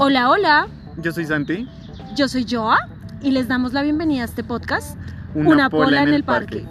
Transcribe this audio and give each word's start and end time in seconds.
Hola, 0.00 0.30
hola. 0.30 0.68
Yo 0.98 1.10
soy 1.10 1.26
Santi. 1.26 1.68
Yo 2.14 2.28
soy 2.28 2.46
Joa 2.48 2.78
y 3.20 3.32
les 3.32 3.48
damos 3.48 3.72
la 3.72 3.82
bienvenida 3.82 4.22
a 4.22 4.26
este 4.26 4.44
podcast. 4.44 4.96
Una, 5.34 5.68
pola, 5.68 6.04
en 6.04 6.14
el 6.14 6.22
parque. 6.22 6.64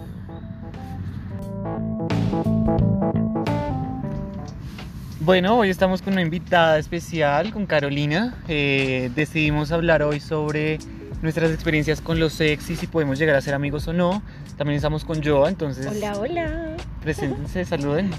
Bueno, 5.20 5.58
hoy 5.58 5.70
estamos 5.70 6.02
con 6.02 6.13
una 6.13 6.21
invitada 6.21 6.77
especial, 6.77 7.52
con 7.52 7.66
Carolina. 7.66 8.34
Eh, 8.48 9.12
decidimos 9.13 9.73
hablar 9.73 10.04
hoy 10.04 10.21
sobre 10.21 10.80
nuestras 11.21 11.52
experiencias 11.52 12.00
con 12.00 12.21
los 12.21 12.39
ex 12.39 12.70
y 12.70 12.78
si 12.78 12.88
podemos 12.88 13.20
llegar 13.20 13.36
a 13.36 13.41
ser 13.41 13.55
amigos 13.55 13.89
o 13.89 13.94
no. 13.94 14.21
También 14.55 14.78
estamos 14.78 15.04
con 15.04 15.21
Joa, 15.21 15.50
entonces 15.50 15.86
Hola, 15.86 16.18
hola. 16.18 16.78
preséntense, 17.02 17.66
saluden. 17.66 18.09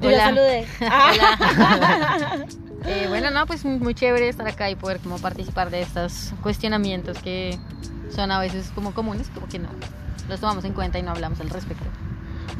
Yo 0.00 0.08
ya 0.08 0.26
saludé. 0.26 0.66
Hola. 0.80 2.46
Eh, 2.86 3.06
bueno, 3.08 3.30
no, 3.30 3.46
pues 3.46 3.64
muy 3.64 3.94
chévere 3.94 4.28
estar 4.28 4.46
acá 4.48 4.70
y 4.70 4.74
poder 4.74 4.98
como 5.00 5.18
participar 5.18 5.70
de 5.70 5.82
estos 5.82 6.32
cuestionamientos 6.42 7.18
que 7.18 7.58
son 8.14 8.30
a 8.32 8.40
veces 8.40 8.70
como 8.74 8.92
comunes, 8.94 9.28
como 9.34 9.46
que 9.48 9.58
no 9.58 9.68
los 10.28 10.40
tomamos 10.40 10.64
en 10.64 10.72
cuenta 10.72 10.98
y 10.98 11.02
no 11.02 11.10
hablamos 11.10 11.40
al 11.40 11.50
respecto. 11.50 11.84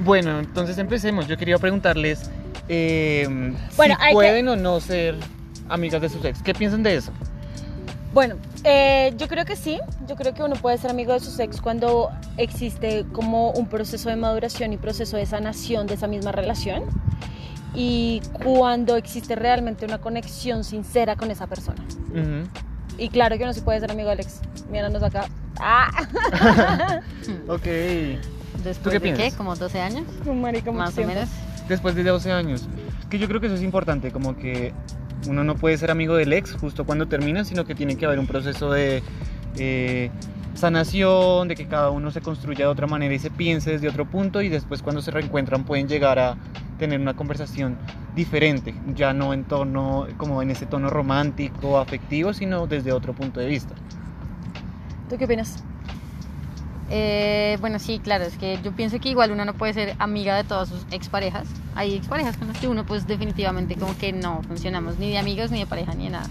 Bueno, 0.05 0.39
entonces 0.41 0.79
empecemos. 0.79 1.27
Yo 1.27 1.37
quería 1.37 1.59
preguntarles 1.59 2.31
eh, 2.69 3.27
Bueno, 3.77 3.97
si 3.97 4.03
hay 4.03 4.09
que- 4.11 4.15
pueden 4.15 4.49
o 4.49 4.57
no 4.57 4.81
ser 4.81 5.17
amigas 5.69 6.01
de 6.03 6.09
sus 6.09 6.25
ex. 6.25 6.43
¿Qué 6.43 6.55
piensan 6.55 6.83
de 6.83 6.97
eso? 6.97 7.13
Bueno, 8.13 8.37
eh, 8.65 9.15
yo 9.17 9.29
creo 9.29 9.45
que 9.45 9.57
sí. 9.57 9.79
Yo 10.09 10.17
creo 10.17 10.35
que 10.35 10.43
uno 10.43 10.57
puede 10.57 10.79
ser 10.79 10.91
amigo 10.91 11.13
de 11.13 11.21
sus 11.21 11.39
ex 11.39 11.61
cuando 11.61 12.11
existe 12.37 13.05
como 13.13 13.51
un 13.53 13.67
proceso 13.69 14.09
de 14.09 14.17
maduración 14.17 14.73
y 14.73 14.77
proceso 14.77 15.17
de 15.17 15.27
sanación 15.27 15.87
de 15.87 15.95
esa 15.95 16.07
misma 16.09 16.33
relación. 16.33 16.85
Y 17.75 18.21
cuando 18.33 18.97
existe 18.97 19.37
realmente 19.37 19.85
una 19.85 19.99
conexión 19.99 20.65
sincera 20.65 21.17
con 21.17 21.31
esa 21.31 21.47
persona. 21.47 21.83
Y 22.99 23.09
claro 23.09 23.39
que 23.39 23.45
uno 23.45 23.53
sí 23.53 23.61
puede 23.61 23.81
ser 23.81 23.91
amigo 23.91 24.11
del 24.11 24.21
ex. 24.21 24.41
Míranos 24.71 25.03
acá. 25.03 25.27
¡Ah! 25.59 27.01
Ok. 27.49 27.67
Después 28.65 28.83
¿Tú 28.83 28.91
qué 28.91 28.99
de 28.99 29.15
qué, 29.15 29.33
como 29.33 29.57
12 29.57 29.81
años, 29.81 30.05
Marica, 30.27 30.71
mucho 30.71 30.85
más 30.85 30.99
o 30.99 31.05
menos. 31.05 31.29
Después 31.69 31.95
de 31.95 32.03
12 32.03 32.33
años. 32.33 32.69
Que 33.09 33.19
yo 33.19 33.27
creo 33.27 33.41
que 33.41 33.47
eso 33.47 33.57
es 33.57 33.63
importante, 33.63 34.11
como 34.11 34.37
que 34.37 34.73
uno 35.29 35.45
no 35.45 35.55
puede 35.57 35.79
ser 35.79 35.91
amigo 35.91 36.15
del 36.17 36.33
ex 36.33 36.55
justo 36.55 36.85
cuando 36.85 37.07
termina, 37.07 37.45
sino 37.45 37.65
que 37.65 37.75
tiene 37.75 37.97
que 37.97 38.07
haber 38.07 38.19
un 38.19 38.27
proceso 38.27 38.71
de 38.71 39.03
eh, 39.57 40.11
sanación, 40.55 41.49
de 41.49 41.55
que 41.55 41.67
cada 41.67 41.91
uno 41.91 42.11
se 42.11 42.21
construya 42.21 42.67
de 42.67 42.71
otra 42.71 42.87
manera 42.87 43.15
y 43.15 43.19
se 43.19 43.31
piense 43.31 43.71
desde 43.71 43.89
otro 43.89 44.05
punto 44.05 44.43
y 44.43 44.49
después 44.49 44.83
cuando 44.83 45.03
se 45.03 45.11
reencuentran 45.11 45.65
pueden 45.65 45.89
llegar 45.89 46.19
a 46.19 46.37
tener 46.81 47.01
una 47.01 47.15
conversación 47.15 47.79
diferente, 48.17 48.75
ya 48.97 49.13
no 49.13 49.33
en 49.33 49.45
tono, 49.45 50.09
como 50.17 50.43
en 50.43 50.51
ese 50.51 50.67
tono 50.67 50.91
romántico, 50.91 51.79
afectivo, 51.79 52.33
sino 52.33 52.67
desde 52.67 52.91
otro 52.93 53.13
punto 53.13 53.39
de 53.39 53.47
vista. 53.47 53.75
¿Tú 55.09 55.17
qué 55.17 55.27
opinas? 55.27 55.63
Eh, 56.93 57.57
bueno, 57.61 57.79
sí, 57.79 58.01
claro, 58.01 58.25
es 58.25 58.37
que 58.37 58.59
yo 58.65 58.73
pienso 58.73 58.99
que 58.99 59.11
igual 59.11 59.31
uno 59.31 59.45
no 59.45 59.55
puede 59.55 59.73
ser 59.75 59.95
amiga 60.01 60.35
de 60.35 60.43
todas 60.43 60.69
sus 60.69 60.85
exparejas. 60.91 61.47
Hay 61.77 61.95
exparejas 61.95 62.37
con 62.37 62.49
las 62.49 62.59
que 62.59 62.67
uno 62.67 62.85
pues 62.85 63.07
definitivamente 63.07 63.77
como 63.77 63.97
que 63.97 64.13
no 64.13 64.43
funcionamos 64.43 64.99
ni 64.99 65.11
de 65.11 65.19
amigos, 65.19 65.53
ni 65.53 65.61
de 65.61 65.67
pareja, 65.67 65.95
ni 65.95 66.05
de 66.05 66.11
nada. 66.11 66.27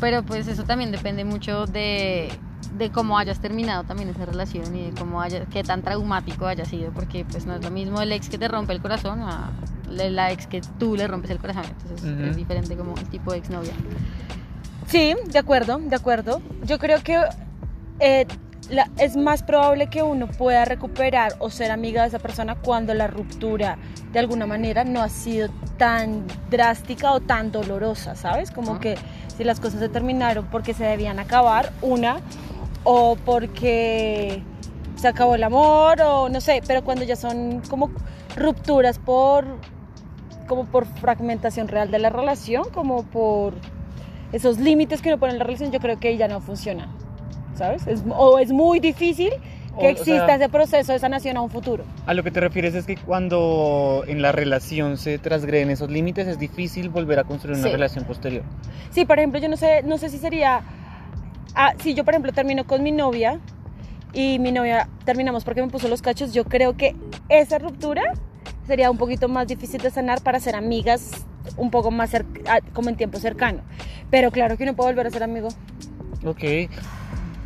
Pero 0.00 0.22
pues 0.22 0.46
eso 0.46 0.62
también 0.62 0.92
depende 0.92 1.24
mucho 1.24 1.66
de, 1.66 2.30
de 2.76 2.90
cómo 2.90 3.18
hayas 3.18 3.40
terminado 3.40 3.82
también 3.82 4.08
esa 4.10 4.24
relación 4.24 4.76
y 4.76 4.90
de 4.90 4.92
cómo 4.92 5.20
haya, 5.20 5.46
qué 5.46 5.64
tan 5.64 5.82
traumático 5.82 6.46
haya 6.46 6.64
sido, 6.64 6.92
porque 6.92 7.24
pues 7.24 7.46
no 7.46 7.56
es 7.56 7.64
lo 7.64 7.72
mismo 7.72 8.00
el 8.00 8.12
ex 8.12 8.28
que 8.28 8.38
te 8.38 8.46
rompe 8.46 8.72
el 8.72 8.80
corazón 8.80 9.20
a 9.22 9.50
la 9.90 10.08
la 10.10 10.30
ex 10.32 10.46
que 10.46 10.60
tú 10.78 10.96
le 10.96 11.06
rompes 11.08 11.30
el 11.30 11.38
corazón. 11.38 11.64
Entonces 11.82 12.04
es 12.30 12.36
diferente 12.36 12.76
como 12.76 12.94
el 12.96 13.08
tipo 13.08 13.32
de 13.32 13.38
exnovia. 13.38 13.72
Sí, 14.86 15.14
de 15.30 15.38
acuerdo, 15.38 15.78
de 15.78 15.96
acuerdo. 15.96 16.40
Yo 16.64 16.78
creo 16.78 17.02
que 17.02 17.20
eh, 18.00 18.26
la- 18.70 18.88
es 18.98 19.16
más 19.16 19.42
probable 19.42 19.88
que 19.88 20.02
uno 20.02 20.28
pueda 20.28 20.64
recuperar 20.64 21.34
o 21.40 21.50
ser 21.50 21.70
amiga 21.70 22.02
de 22.02 22.08
esa 22.08 22.18
persona 22.18 22.54
cuando 22.54 22.94
la 22.94 23.06
ruptura 23.06 23.76
de 24.12 24.18
alguna 24.18 24.46
manera 24.46 24.84
no 24.84 25.02
ha 25.02 25.08
sido 25.08 25.48
tan 25.76 26.24
drástica 26.50 27.12
o 27.12 27.20
tan 27.20 27.50
dolorosa, 27.52 28.14
¿sabes? 28.14 28.50
Como 28.50 28.78
que 28.80 28.96
si 29.36 29.44
las 29.44 29.60
cosas 29.60 29.80
se 29.80 29.88
terminaron 29.88 30.46
porque 30.46 30.74
se 30.74 30.84
debían 30.84 31.18
acabar, 31.18 31.70
una, 31.82 32.18
o 32.84 33.16
porque 33.24 34.42
se 34.96 35.08
acabó 35.08 35.34
el 35.34 35.44
amor, 35.44 36.00
o 36.02 36.28
no 36.28 36.40
sé, 36.40 36.62
pero 36.66 36.82
cuando 36.82 37.04
ya 37.04 37.16
son 37.16 37.60
como 37.68 37.90
rupturas 38.36 38.98
por 38.98 39.44
como 40.48 40.64
por 40.64 40.86
fragmentación 40.86 41.68
real 41.68 41.90
de 41.90 41.98
la 42.00 42.10
relación, 42.10 42.64
como 42.74 43.04
por 43.04 43.52
esos 44.32 44.58
límites 44.58 45.00
que 45.00 45.08
uno 45.10 45.18
pone 45.18 45.32
en 45.32 45.38
la 45.38 45.44
relación, 45.44 45.70
yo 45.70 45.78
creo 45.78 46.00
que 46.00 46.16
ya 46.16 46.26
no 46.28 46.40
funciona, 46.40 46.88
¿sabes? 47.54 47.86
Es- 47.86 48.02
o 48.10 48.38
es 48.38 48.50
muy 48.52 48.80
difícil 48.80 49.30
O- 49.74 49.78
que 49.80 49.86
o 49.86 49.90
exista 49.90 50.26
sea- 50.26 50.34
ese 50.36 50.48
proceso 50.48 50.92
de 50.92 50.98
sanación 50.98 51.36
a 51.36 51.40
un 51.42 51.50
futuro. 51.50 51.84
A 52.06 52.14
lo 52.14 52.22
que 52.24 52.30
te 52.30 52.40
refieres 52.40 52.74
es 52.74 52.84
que 52.86 52.96
cuando 52.96 54.02
en 54.08 54.20
la 54.22 54.32
relación 54.32 54.96
se 54.96 55.18
transgreden 55.18 55.70
esos 55.70 55.90
límites 55.90 56.26
es 56.26 56.38
difícil 56.38 56.88
volver 56.88 57.18
a 57.20 57.24
construir 57.24 57.56
una 57.58 57.66
Sí. 57.68 57.72
relación 57.72 58.04
posterior. 58.04 58.42
Sí, 58.90 59.04
por 59.04 59.18
ejemplo, 59.18 59.38
yo 59.40 59.48
no 59.48 59.56
sé, 59.56 59.82
no 59.84 59.96
sé 59.98 60.08
si 60.08 60.18
sería, 60.18 60.60
ah, 61.54 61.72
si 61.78 61.94
yo 61.94 62.04
por 62.04 62.14
ejemplo 62.14 62.32
termino 62.32 62.64
con 62.66 62.82
mi 62.82 62.90
novia 62.92 63.38
y 64.12 64.38
mi 64.38 64.52
novia 64.52 64.88
terminamos 65.04 65.44
porque 65.44 65.62
me 65.62 65.68
puso 65.68 65.86
los 65.88 66.02
cachos, 66.02 66.32
yo 66.32 66.44
creo 66.44 66.76
que 66.76 66.96
esa 67.28 67.58
ruptura 67.58 68.14
sería 68.68 68.90
un 68.90 68.98
poquito 68.98 69.28
más 69.28 69.48
difícil 69.48 69.80
de 69.80 69.90
sanar 69.90 70.20
para 70.20 70.38
ser 70.38 70.54
amigas 70.54 71.10
un 71.56 71.70
poco 71.72 71.90
más 71.90 72.10
como 72.72 72.88
en 72.90 72.96
tiempo 72.96 73.18
cercano. 73.18 73.62
Pero 74.10 74.30
claro 74.30 74.56
que 74.56 74.62
uno 74.62 74.74
puede 74.76 74.90
volver 74.90 75.06
a 75.08 75.10
ser 75.10 75.22
amigo. 75.24 75.48
Ok. 76.24 76.70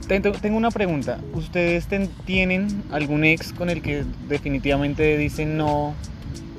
Ten- 0.09 0.23
Tengo 0.41 0.57
una 0.59 0.71
pregunta. 0.71 1.19
¿Ustedes 1.33 1.87
ten- 1.87 2.11
tienen 2.27 2.83
algún 2.91 3.25
ex 3.25 3.53
con 3.53 3.71
el 3.71 3.81
que 3.81 4.05
definitivamente 4.29 5.17
dicen 5.17 5.57
no, 5.57 5.95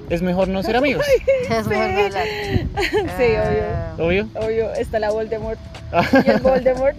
es 0.09 0.21
mejor 0.21 0.47
no 0.47 0.63
ser 0.63 0.77
amigos? 0.77 1.05
Es 1.49 1.67
mejor 1.67 1.89
no 1.89 1.99
hablar. 2.05 2.25
Sí, 3.17 3.23
obvio. 3.35 3.63
Ah, 3.75 3.95
¿Obvio? 3.99 4.29
Obvio, 4.35 4.73
está 4.73 4.99
la 4.99 5.11
Voldemort. 5.11 5.59
Y 6.25 6.29
el 6.29 6.39
Voldemort. 6.39 6.97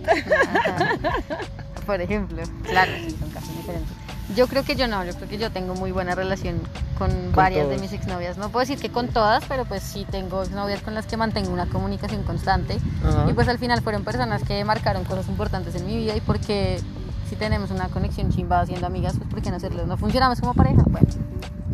Por 1.87 2.01
ejemplo, 2.01 2.43
claro, 2.63 2.93
sí, 3.07 3.17
son 3.19 3.31
casos 3.31 3.57
diferentes. 3.57 3.91
Yo 4.37 4.47
creo 4.47 4.63
que 4.65 4.75
yo 4.75 4.89
no, 4.89 5.05
yo 5.05 5.15
creo 5.15 5.29
que 5.29 5.39
yo 5.39 5.51
tengo 5.51 5.75
muy 5.75 5.93
buena 5.93 6.15
relación 6.15 6.61
con, 6.95 7.33
varias 7.33 7.69
de 7.69 7.79
mis 7.79 7.93
exnovias. 7.93 8.37
No 8.39 8.51
puedo 8.51 8.61
decir 8.61 8.79
que 8.79 8.91
con 8.91 9.09
todas, 9.09 9.45
pero 9.47 9.65
pues 9.65 9.83
sí 9.83 10.07
tengo 10.11 10.43
exnovias 10.43 10.83
con 10.83 10.95
las 10.95 11.07
que 11.07 11.17
mantengo 11.17 11.51
una 11.51 11.67
comunicación 11.67 12.23
constante. 12.23 12.79
Ajá. 13.05 13.27
Y 13.29 13.33
pues 13.33 13.49
al 13.49 13.59
final 13.59 13.83
fueron 13.83 14.05
personas 14.05 14.43
que 14.43 14.65
marcaron 14.65 15.05
cosas 15.05 15.29
importantes 15.29 15.75
en 15.75 15.87
mi 15.87 15.97
vida 15.97 16.17
y 16.17 16.21
porque 16.21 16.81
si 17.29 17.37
tenemos 17.37 17.71
una 17.71 17.89
conexión 17.89 18.31
chimba 18.31 18.65
siendo 18.67 18.87
amigas, 18.87 19.15
pues 19.17 19.29
¿por 19.29 19.43
qué 19.43 19.51
no 19.51 19.57
hacerlo? 19.57 19.87
¿No 19.87 19.97
funcionamos 19.97 20.41
como 20.41 20.55
pareja? 20.55 20.83
Bueno, 20.87 21.07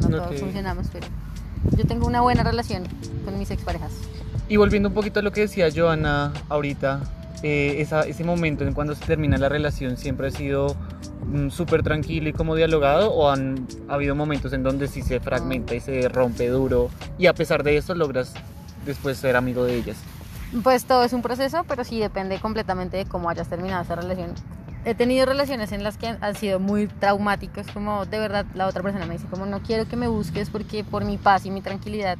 no 0.01 0.09
todos 0.09 0.41
funcionamos, 0.41 0.87
pero 0.93 1.07
yo 1.77 1.85
tengo 1.85 2.07
una 2.07 2.21
buena 2.21 2.43
relación 2.43 2.85
con 3.25 3.39
mis 3.39 3.51
exparejas. 3.51 3.93
Y 4.49 4.57
volviendo 4.57 4.89
un 4.89 4.95
poquito 4.95 5.21
a 5.21 5.23
lo 5.23 5.33
que 5.33 5.43
decía 5.43 5.69
Joana 5.75 6.33
ahorita, 6.49 7.03
eh, 7.43 7.77
esa- 7.79 8.03
ese 8.03 8.25
momento 8.25 8.65
en 8.65 8.75
cuando 8.75 8.95
se 8.95 9.05
termina 9.05 9.39
la 9.39 9.49
relación 9.49 9.97
siempre 9.97 10.29
ha 10.29 10.31
sido 10.31 10.77
mm, 11.27 11.49
súper 11.51 11.83
tranquilo 11.83 12.29
y 12.29 12.33
como 12.33 12.55
dialogado 12.57 13.13
o 13.13 13.31
han 13.31 13.67
habido 13.89 14.15
momentos 14.15 14.53
en 14.53 14.63
donde 14.63 14.89
sí 14.89 15.03
se 15.03 15.21
fragmenta 15.21 15.75
y 15.75 15.81
se 15.81 16.09
rompe 16.09 16.49
duro 16.49 16.91
y 17.19 17.27
a 17.27 17.35
pesar 17.35 17.63
de 17.63 17.77
eso 17.77 17.95
logras 17.95 18.33
después 18.85 19.17
ser 19.19 19.37
amigo 19.37 19.65
de 19.65 19.77
ellas. 19.77 19.97
Pues 20.65 20.85
todo 20.85 21.05
es 21.05 21.13
un 21.13 21.23
proceso, 21.23 21.65
pero 21.69 21.85
sí 21.85 22.01
depende 22.01 22.39
completamente 22.41 22.97
de 22.97 23.05
cómo 23.05 23.31
hayas 23.31 23.49
terminado 23.49 23.83
esa 23.85 23.95
relación. 23.95 24.35
He 24.85 24.95
tenido 24.95 25.27
relaciones 25.27 25.73
en 25.73 25.85
las 25.85 25.97
que 25.99 26.09
han 26.09 26.35
sido 26.37 26.59
muy 26.59 26.87
traumáticas, 26.89 27.67
como 27.69 28.07
de 28.07 28.19
verdad 28.19 28.47
la 28.55 28.67
otra 28.67 28.83
persona 28.83 29.05
me 29.07 29.13
dice, 29.15 29.27
como 29.31 29.45
no 29.47 29.61
quiero 29.61 29.87
que 29.87 29.95
me 29.97 30.09
busques 30.09 30.49
porque 30.51 30.83
por 30.85 31.05
mi 31.05 31.19
paz 31.19 31.45
y 31.47 31.51
mi 31.51 31.61
tranquilidad 31.61 32.17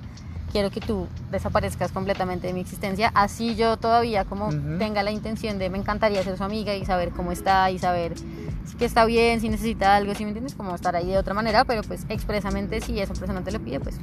quiero 0.51 0.71
que 0.71 0.81
tú 0.81 1.07
desaparezcas 1.31 1.93
completamente 1.93 2.47
de 2.47 2.53
mi 2.53 2.61
existencia. 2.61 3.11
Así 3.15 3.57
yo 3.57 3.77
todavía 3.77 4.25
como 4.25 4.51
tenga 4.79 5.03
la 5.03 5.11
intención 5.11 5.59
de 5.59 5.71
me 5.71 5.79
encantaría 5.79 6.23
ser 6.23 6.37
su 6.37 6.45
amiga 6.45 6.75
y 6.75 6.85
saber 6.85 7.11
cómo 7.11 7.33
está 7.33 7.71
y 7.71 7.79
saber 7.79 8.15
si 8.19 8.77
que 8.77 8.85
está 8.85 9.05
bien, 9.05 9.41
si 9.41 9.49
necesita 9.49 9.97
algo, 9.97 10.15
si 10.15 10.25
me 10.25 10.31
entiendes, 10.31 10.55
como 10.55 10.75
estar 10.75 10.95
ahí 10.97 11.09
de 11.09 11.19
otra 11.19 11.35
manera, 11.35 11.65
pero 11.65 11.83
pues 11.83 12.07
expresamente 12.09 12.81
si 12.81 13.01
esa 13.01 13.15
persona 13.15 13.43
te 13.43 13.53
lo 13.53 13.61
pide, 13.61 13.81
pues 13.81 13.97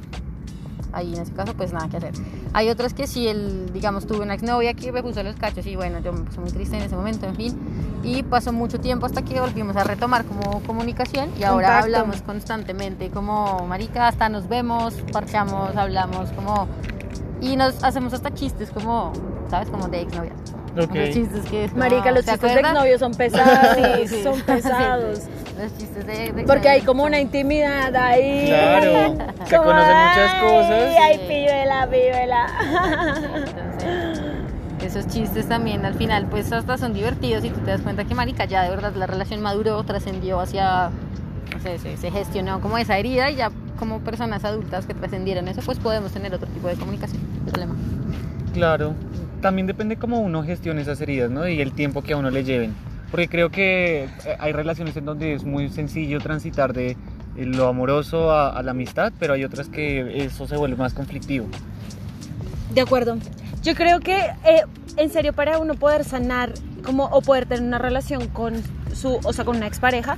ahí 0.92 1.14
en 1.14 1.22
ese 1.22 1.32
caso 1.32 1.54
pues 1.54 1.72
nada 1.72 1.88
que 1.88 1.96
hacer. 1.98 2.12
Hay 2.52 2.68
otros 2.68 2.94
que 2.94 3.06
sí, 3.06 3.28
el, 3.28 3.72
digamos, 3.72 4.06
tuve 4.06 4.20
una 4.20 4.34
exnovia 4.34 4.74
que 4.74 4.90
me 4.92 5.02
puso 5.02 5.22
los 5.22 5.36
cachos 5.36 5.66
y 5.66 5.76
bueno, 5.76 5.98
yo 6.00 6.12
me 6.12 6.20
puse 6.20 6.40
muy 6.40 6.50
triste 6.50 6.76
en 6.76 6.82
ese 6.84 6.96
momento, 6.96 7.26
en 7.26 7.34
fin. 7.36 7.58
Y 8.02 8.22
pasó 8.22 8.52
mucho 8.52 8.78
tiempo 8.80 9.06
hasta 9.06 9.22
que 9.22 9.40
volvimos 9.40 9.76
a 9.76 9.84
retomar 9.84 10.24
como 10.24 10.60
comunicación 10.62 11.30
y 11.38 11.42
ahora 11.42 11.66
Contacto. 11.80 11.84
hablamos 11.96 12.22
constantemente 12.22 13.10
como 13.10 13.66
marica, 13.66 14.08
hasta 14.08 14.28
nos 14.28 14.48
vemos, 14.48 14.94
parchamos, 15.12 15.76
hablamos 15.76 16.30
como... 16.32 16.68
Y 17.40 17.56
nos 17.56 17.84
hacemos 17.84 18.12
hasta 18.14 18.32
chistes 18.34 18.70
como, 18.70 19.12
¿sabes? 19.50 19.70
Como 19.70 19.86
de 19.88 20.00
exnovia. 20.02 20.32
Ok. 20.80 20.94
Los 20.94 21.10
chistes 21.10 21.44
que... 21.50 21.64
es 21.64 21.70
como, 21.70 21.84
Marica, 21.84 22.10
los 22.10 22.24
¿se 22.24 22.32
chistes 22.32 22.40
de 22.40 22.58
acuerdan? 22.58 22.72
exnovios 22.76 23.00
son 23.00 23.12
pesados, 23.14 23.76
Sí, 23.76 24.08
sí. 24.16 24.22
son 24.24 24.34
Sí, 24.36 24.42
pesados. 24.46 25.18
sí. 25.18 25.28
Los 25.58 25.76
chistes 25.76 26.06
de, 26.06 26.32
de 26.32 26.44
Porque 26.44 26.68
hay 26.68 26.82
como 26.82 27.02
una 27.04 27.18
intimidad 27.18 27.94
ahí. 27.96 28.44
Claro, 28.46 29.16
se 29.44 29.56
Como, 29.56 29.68
conocen 29.70 29.96
muchas 29.96 30.32
"Ay, 30.34 30.40
cosas. 30.40 30.94
Ay, 31.00 31.14
Sí. 31.14 31.20
píbela, 31.28 31.88
píbela. 31.90 32.46
Entonces, 33.36 34.22
esos 34.84 35.06
chistes 35.12 35.48
también 35.48 35.84
al 35.84 35.94
final 35.94 36.26
pues 36.30 36.52
hasta 36.52 36.78
son 36.78 36.94
divertidos 36.94 37.44
y 37.44 37.50
tú 37.50 37.60
te 37.60 37.72
das 37.72 37.80
cuenta 37.80 38.04
que 38.04 38.14
marica 38.14 38.44
ya 38.44 38.62
de 38.62 38.70
verdad 38.70 38.94
la 38.94 39.06
relación 39.06 39.40
maduró, 39.40 39.82
trascendió 39.82 40.38
hacia, 40.40 40.90
no 41.52 41.60
sé, 41.60 41.78
se, 41.78 41.96
se 41.96 42.10
gestionó 42.12 42.60
como 42.60 42.78
esa 42.78 42.96
herida 42.96 43.30
y 43.30 43.36
ya 43.36 43.50
como 43.78 43.98
personas 44.00 44.44
adultas 44.44 44.86
que 44.86 44.94
trascendieron 44.94 45.48
eso 45.48 45.60
pues 45.64 45.78
podemos 45.78 46.12
tener 46.12 46.32
otro 46.34 46.46
tipo 46.48 46.68
de 46.68 46.74
comunicación, 46.76 47.20
problema. 47.46 47.74
Claro, 48.54 48.94
también 49.40 49.66
depende 49.66 49.96
cómo 49.96 50.20
uno 50.20 50.42
gestione 50.44 50.80
esas 50.82 51.00
heridas, 51.00 51.30
¿no? 51.30 51.46
Y 51.48 51.60
el 51.60 51.72
tiempo 51.72 52.02
que 52.02 52.12
a 52.12 52.16
uno 52.16 52.30
le 52.30 52.44
lleven. 52.44 52.74
Porque 53.10 53.28
creo 53.28 53.50
que 53.50 54.04
eh, 54.04 54.08
hay 54.38 54.52
relaciones 54.52 54.96
en 54.96 55.04
donde 55.04 55.32
es 55.34 55.44
muy 55.44 55.68
sencillo 55.70 56.20
transitar 56.20 56.72
de 56.72 56.90
eh, 56.90 56.96
lo 57.36 57.68
amoroso 57.68 58.30
a, 58.30 58.50
a 58.50 58.62
la 58.62 58.72
amistad, 58.72 59.12
pero 59.18 59.34
hay 59.34 59.44
otras 59.44 59.68
que 59.68 60.24
eso 60.24 60.46
se 60.46 60.56
vuelve 60.56 60.76
más 60.76 60.94
conflictivo. 60.94 61.46
De 62.74 62.80
acuerdo. 62.80 63.18
Yo 63.62 63.74
creo 63.74 64.00
que, 64.00 64.16
eh, 64.16 64.62
en 64.96 65.10
serio, 65.10 65.32
para 65.32 65.58
uno 65.58 65.74
poder 65.74 66.04
sanar 66.04 66.52
como, 66.84 67.04
o 67.06 67.20
poder 67.22 67.46
tener 67.46 67.64
una 67.64 67.78
relación 67.78 68.28
con 68.28 68.54
su, 68.94 69.18
o 69.24 69.32
sea, 69.32 69.44
con 69.44 69.56
una 69.56 69.66
expareja, 69.66 70.16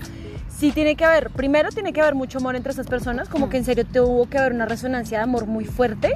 sí 0.49 0.73
tiene 0.73 0.95
que 0.95 1.05
haber, 1.05 1.31
primero 1.31 1.71
tiene 1.71 1.93
que 1.93 2.01
haber 2.01 2.15
mucho 2.15 2.39
amor 2.39 2.55
entre 2.55 2.73
esas 2.73 2.87
personas, 2.87 3.29
como 3.29 3.49
que 3.49 3.57
en 3.57 3.65
serio 3.65 3.87
tuvo 3.87 4.29
que 4.29 4.39
haber 4.39 4.53
una 4.53 4.67
resonancia 4.67 5.19
de 5.19 5.25
amor 5.25 5.47
muy 5.47 5.65
fuerte. 5.65 6.15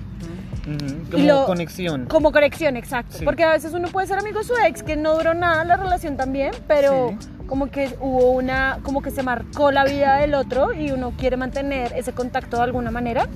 Como 1.11 1.25
lo- 1.25 1.47
conexión. 1.47 2.07
Como 2.07 2.33
conexión, 2.33 2.77
exacto. 2.77 3.19
Sí. 3.19 3.25
Porque 3.25 3.45
a 3.45 3.51
veces 3.51 3.73
uno 3.75 3.89
puede 3.89 4.07
ser 4.07 4.19
amigo 4.19 4.39
de 4.39 4.45
su 4.45 4.55
ex, 4.67 4.83
que 4.83 4.97
no 4.97 5.15
duró 5.15 5.35
nada 5.35 5.65
la 5.65 5.77
relación 5.77 6.17
también, 6.17 6.53
pero 6.67 7.15
como 7.47 7.67
que 7.71 7.95
hubo 8.01 8.31
una, 8.33 8.79
como 8.83 9.03
que 9.03 9.11
se 9.11 9.23
marcó 9.23 9.71
la 9.71 9.85
vida 9.85 10.17
del 10.17 10.35
otro 10.35 10.73
y 10.73 10.91
uno 10.91 11.13
quiere 11.19 11.37
mantener 11.37 11.93
ese 11.95 12.13
contacto 12.13 12.57
de 12.57 12.63
alguna 12.63 12.91
manera. 12.91 13.27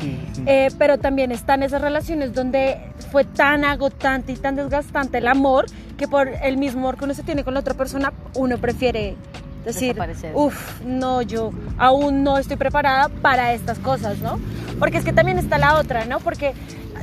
Sí. 0.00 0.18
Eh, 0.46 0.68
pero 0.78 0.98
también 0.98 1.30
están 1.32 1.62
esas 1.62 1.80
relaciones 1.80 2.34
donde 2.34 2.78
fue 3.12 3.24
tan 3.24 3.64
agotante 3.64 4.32
y 4.32 4.36
tan 4.36 4.56
desgastante 4.56 5.18
el 5.18 5.28
amor 5.28 5.66
que 5.96 6.08
por 6.08 6.28
el 6.28 6.56
mismo 6.56 6.80
amor 6.80 6.96
que 6.98 7.04
uno 7.04 7.14
se 7.14 7.22
tiene 7.22 7.44
con 7.44 7.54
la 7.54 7.60
otra 7.60 7.74
persona, 7.74 8.12
uno 8.34 8.58
prefiere 8.58 9.14
decir, 9.64 9.96
uff, 10.34 10.80
no, 10.84 11.22
yo 11.22 11.50
aún 11.78 12.22
no 12.24 12.38
estoy 12.38 12.56
preparada 12.56 13.08
para 13.08 13.52
estas 13.52 13.78
cosas, 13.78 14.18
¿no? 14.18 14.38
Porque 14.78 14.98
es 14.98 15.04
que 15.04 15.12
también 15.12 15.38
está 15.38 15.58
la 15.58 15.76
otra, 15.78 16.04
¿no? 16.04 16.18
Porque 16.20 16.52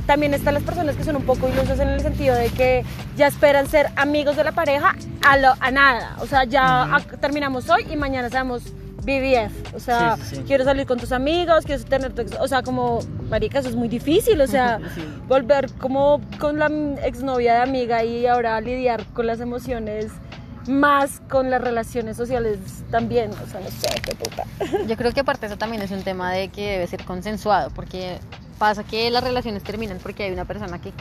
también 0.06 0.34
están 0.34 0.54
las 0.54 0.62
personas 0.62 0.96
que 0.96 1.04
son 1.04 1.16
un 1.16 1.22
poco 1.22 1.48
ilusas 1.48 1.78
en 1.80 1.88
el 1.88 2.00
sentido 2.00 2.34
de 2.34 2.48
que 2.50 2.84
ya 3.16 3.26
esperan 3.28 3.66
ser 3.68 3.86
amigos 3.96 4.36
de 4.36 4.44
la 4.44 4.52
pareja 4.52 4.94
a, 5.26 5.36
lo, 5.36 5.54
a 5.60 5.70
nada. 5.70 6.16
O 6.20 6.26
sea, 6.26 6.44
ya 6.44 6.98
terminamos 7.20 7.68
hoy 7.70 7.86
y 7.90 7.96
mañana 7.96 8.28
seamos 8.28 8.62
BBF. 9.04 9.74
O 9.74 9.80
sea, 9.80 10.16
Sí, 10.16 10.22
sí, 10.30 10.36
sí. 10.36 10.42
quiero 10.46 10.64
salir 10.64 10.86
con 10.86 10.98
tus 10.98 11.12
amigos, 11.12 11.64
quiero 11.64 11.82
tener 11.84 12.12
tu 12.12 12.22
ex- 12.22 12.36
O 12.40 12.48
sea, 12.48 12.62
como, 12.62 12.98
marica, 13.30 13.60
eso 13.60 13.68
es 13.68 13.76
muy 13.76 13.88
difícil. 13.88 14.40
O 14.40 14.46
sea, 14.46 14.78
volver 15.28 15.70
como 15.78 16.20
con 16.38 16.58
la 16.58 16.66
exnovia 17.04 17.54
de 17.54 17.60
amiga 17.62 18.02
y 18.04 18.26
ahora 18.26 18.60
lidiar 18.60 19.04
con 19.14 19.26
las 19.26 19.40
emociones 19.40 20.08
más 20.66 21.20
con 21.28 21.50
las 21.50 21.60
relaciones 21.60 22.16
sociales 22.16 22.58
también. 22.90 23.30
O 23.30 23.46
sea, 23.46 23.60
no 23.60 23.70
sé, 23.70 23.88
qué 24.02 24.14
puta. 24.14 24.44
Yo 24.86 24.96
creo 24.96 25.12
que 25.12 25.20
aparte 25.20 25.46
eso 25.46 25.56
también 25.56 25.82
es 25.82 25.90
un 25.90 26.02
tema 26.02 26.32
de 26.32 26.48
que 26.48 26.72
debe 26.72 26.86
ser 26.86 27.04
consensuado, 27.04 27.70
porque 27.70 28.18
pasa 28.58 28.84
que 28.84 29.10
las 29.10 29.24
relaciones 29.24 29.62
terminan 29.62 29.98
porque 30.02 30.24
hay 30.24 30.32
una 30.32 30.44
persona 30.44 30.80
que, 30.80 30.92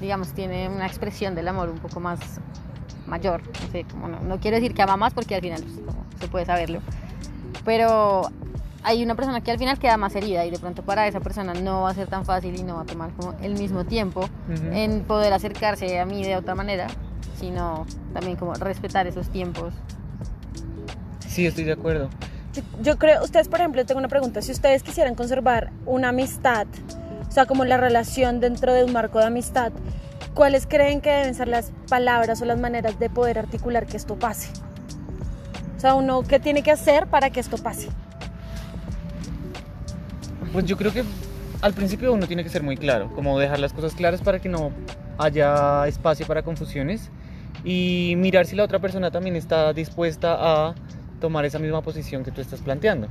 digamos, 0.00 0.32
tiene 0.32 0.68
una 0.68 0.86
expresión 0.86 1.34
del 1.34 1.48
amor 1.48 1.70
un 1.70 1.78
poco 1.78 1.98
más 2.00 2.20
mayor. 3.06 3.42
No 3.62 3.72
sé, 3.72 3.84
como 3.90 4.08
no, 4.08 4.20
no 4.20 4.38
quiero 4.38 4.56
decir 4.56 4.74
que 4.74 4.82
ama 4.82 4.96
más 4.96 5.14
porque 5.14 5.34
al 5.34 5.40
final 5.40 5.62
pues, 5.62 5.78
como 5.86 6.04
se 6.20 6.28
puede 6.28 6.44
saberlo. 6.44 6.80
Pero 7.64 8.30
hay 8.82 9.02
una 9.02 9.14
persona 9.14 9.40
que 9.40 9.50
al 9.50 9.58
final 9.58 9.78
queda 9.78 9.96
más 9.96 10.14
herida 10.14 10.44
y 10.44 10.50
de 10.50 10.58
pronto 10.58 10.82
para 10.82 11.08
esa 11.08 11.20
persona 11.20 11.54
no 11.54 11.82
va 11.82 11.90
a 11.90 11.94
ser 11.94 12.06
tan 12.06 12.24
fácil 12.24 12.54
y 12.54 12.62
no 12.62 12.76
va 12.76 12.82
a 12.82 12.86
tomar 12.86 13.10
como 13.14 13.34
el 13.42 13.54
mismo 13.54 13.84
tiempo 13.84 14.20
Ujú. 14.20 14.66
en 14.72 15.02
poder 15.04 15.32
acercarse 15.32 15.98
a 15.98 16.06
mí 16.06 16.22
de 16.22 16.36
otra 16.36 16.54
manera, 16.54 16.86
sino 17.38 17.86
también 18.12 18.36
como 18.36 18.54
respetar 18.54 19.06
esos 19.06 19.28
tiempos. 19.28 19.74
Sí, 21.26 21.46
estoy 21.46 21.64
de 21.64 21.72
acuerdo. 21.72 22.08
Yo, 22.54 22.62
yo 22.82 22.98
creo, 22.98 23.22
ustedes, 23.22 23.48
por 23.48 23.60
ejemplo, 23.60 23.84
tengo 23.84 23.98
una 23.98 24.08
pregunta. 24.08 24.40
Si 24.40 24.52
ustedes 24.52 24.82
quisieran 24.82 25.14
conservar 25.14 25.70
una 25.84 26.08
amistad, 26.08 26.66
o 27.28 27.30
sea, 27.30 27.46
como 27.46 27.64
la 27.64 27.76
relación 27.76 28.40
dentro 28.40 28.72
de 28.72 28.84
un 28.84 28.92
marco 28.92 29.18
de 29.18 29.26
amistad, 29.26 29.72
¿cuáles 30.34 30.66
creen 30.66 31.00
que 31.00 31.10
deben 31.10 31.34
ser 31.34 31.48
las 31.48 31.72
palabras 31.88 32.40
o 32.40 32.44
las 32.44 32.58
maneras 32.58 32.98
de 32.98 33.10
poder 33.10 33.38
articular 33.38 33.86
que 33.86 33.96
esto 33.96 34.18
pase? 34.18 34.48
O 35.76 35.80
sea, 35.80 35.94
uno, 35.94 36.22
¿qué 36.22 36.40
tiene 36.40 36.62
que 36.62 36.70
hacer 36.70 37.06
para 37.06 37.30
que 37.30 37.40
esto 37.40 37.58
pase? 37.58 37.88
Pues 40.52 40.64
yo 40.64 40.76
creo 40.78 40.92
que 40.92 41.04
al 41.60 41.74
principio 41.74 42.12
uno 42.12 42.26
tiene 42.26 42.42
que 42.42 42.48
ser 42.48 42.62
muy 42.62 42.76
claro, 42.76 43.10
como 43.14 43.38
dejar 43.38 43.58
las 43.58 43.72
cosas 43.72 43.94
claras 43.94 44.22
para 44.22 44.38
que 44.38 44.48
no 44.48 44.72
haya 45.18 45.86
espacio 45.86 46.26
para 46.26 46.42
confusiones 46.42 47.10
y 47.64 48.14
mirar 48.16 48.46
si 48.46 48.56
la 48.56 48.64
otra 48.64 48.78
persona 48.78 49.10
también 49.10 49.36
está 49.36 49.72
dispuesta 49.72 50.36
a 50.38 50.74
tomar 51.20 51.44
esa 51.44 51.58
misma 51.58 51.82
posición 51.82 52.24
que 52.24 52.30
tú 52.30 52.40
estás 52.40 52.60
planteando. 52.60 53.08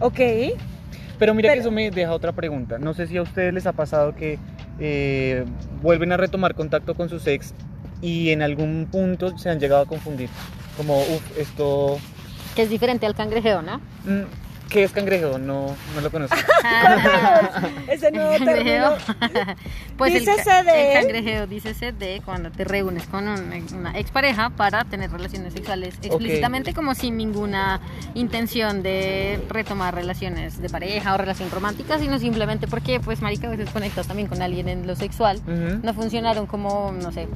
Ok. 0.00 0.20
Pero 1.18 1.34
mira 1.34 1.52
que 1.52 1.60
eso 1.60 1.70
me 1.70 1.90
deja 1.90 2.12
otra 2.12 2.32
pregunta. 2.32 2.78
No 2.78 2.94
sé 2.94 3.06
si 3.06 3.16
a 3.16 3.22
ustedes 3.22 3.52
les 3.52 3.66
ha 3.66 3.72
pasado 3.72 4.14
que 4.14 4.38
eh, 4.78 5.44
vuelven 5.82 6.12
a 6.12 6.16
retomar 6.16 6.54
contacto 6.54 6.94
con 6.94 7.08
sus 7.08 7.26
ex 7.26 7.52
y 8.00 8.30
en 8.30 8.40
algún 8.40 8.88
punto 8.90 9.36
se 9.36 9.50
han 9.50 9.60
llegado 9.60 9.82
a 9.82 9.86
confundir. 9.86 10.30
Como, 10.76 11.00
uff, 11.00 11.38
esto... 11.38 11.98
Que 12.56 12.62
es 12.62 12.70
diferente 12.70 13.04
al 13.04 13.14
cangrejeo, 13.14 13.60
¿no? 13.60 13.78
mm, 14.04 14.24
¿Qué 14.70 14.84
es 14.84 14.92
cangrejo? 14.92 15.36
No, 15.38 15.74
no 15.94 16.00
lo 16.00 16.10
conozco. 16.10 16.36
Ese 17.88 18.10
nuevo 18.12 18.32
El 18.32 18.44
término. 18.44 18.94
Pues 19.98 20.14
el, 20.14 20.20
Dícese 20.20 20.44
ca- 20.44 20.62
de- 20.62 20.92
el 20.94 20.98
cangrejeo 21.02 21.46
dícese 21.46 21.92
de 21.92 22.22
cuando 22.24 22.50
te 22.50 22.64
reúnes 22.64 23.06
con 23.06 23.28
un- 23.28 23.66
una 23.74 23.98
expareja 23.98 24.48
para 24.48 24.84
tener 24.84 25.10
relaciones 25.10 25.52
sexuales 25.52 25.94
explícitamente 26.02 26.72
como 26.72 26.94
sin 26.94 27.18
ninguna 27.18 27.80
intención 28.14 28.82
de 28.82 29.44
retomar 29.50 29.94
relaciones 29.94 30.62
de 30.62 30.70
pareja 30.70 31.12
o 31.14 31.18
relación 31.18 31.50
romántica, 31.50 31.98
sino 31.98 32.18
simplemente 32.18 32.66
porque 32.66 32.98
pues 33.00 33.20
marica 33.20 33.48
a 33.48 33.50
veces 33.50 33.68
conectas 33.70 34.06
también 34.06 34.28
con 34.28 34.40
alguien 34.40 34.70
en 34.70 34.86
lo 34.86 34.96
sexual, 34.96 35.42
no 35.82 35.92
funcionaron 35.92 36.46
como, 36.46 36.92
no 36.92 37.12
sé, 37.12 37.28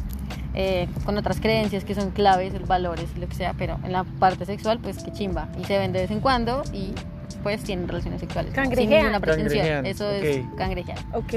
eh, 0.55 0.89
con 1.05 1.19
otras 1.19 1.41
creencias 1.41 1.85
que 1.85 1.95
son 1.95 2.13
claves, 2.13 2.55
valores, 2.67 3.11
lo 3.19 3.29
que 3.29 3.35
sea, 3.35 3.53
pero 3.59 3.79
en 3.85 3.93
la 3.93 4.05
parte 4.05 4.47
sexual 4.47 4.79
pues 4.79 5.03
que 5.03 5.13
chimba. 5.13 5.49
Y 5.61 5.65
se 5.65 5.77
ven 5.79 5.93
de 5.93 6.01
vez 6.03 6.11
en 6.11 6.21
cuando 6.21 6.63
y 6.73 6.95
pues 7.43 7.63
tienen 7.63 7.87
relaciones 7.89 8.21
sexuales 8.21 8.53
sin 8.53 8.63
Cangrejean. 8.63 8.91
ninguna 9.03 9.21
pretensión, 9.21 9.87
eso 9.87 10.07
ok. 10.09 10.13
es 10.25 10.45
cangrejear 10.57 10.99
Ok. 11.13 11.33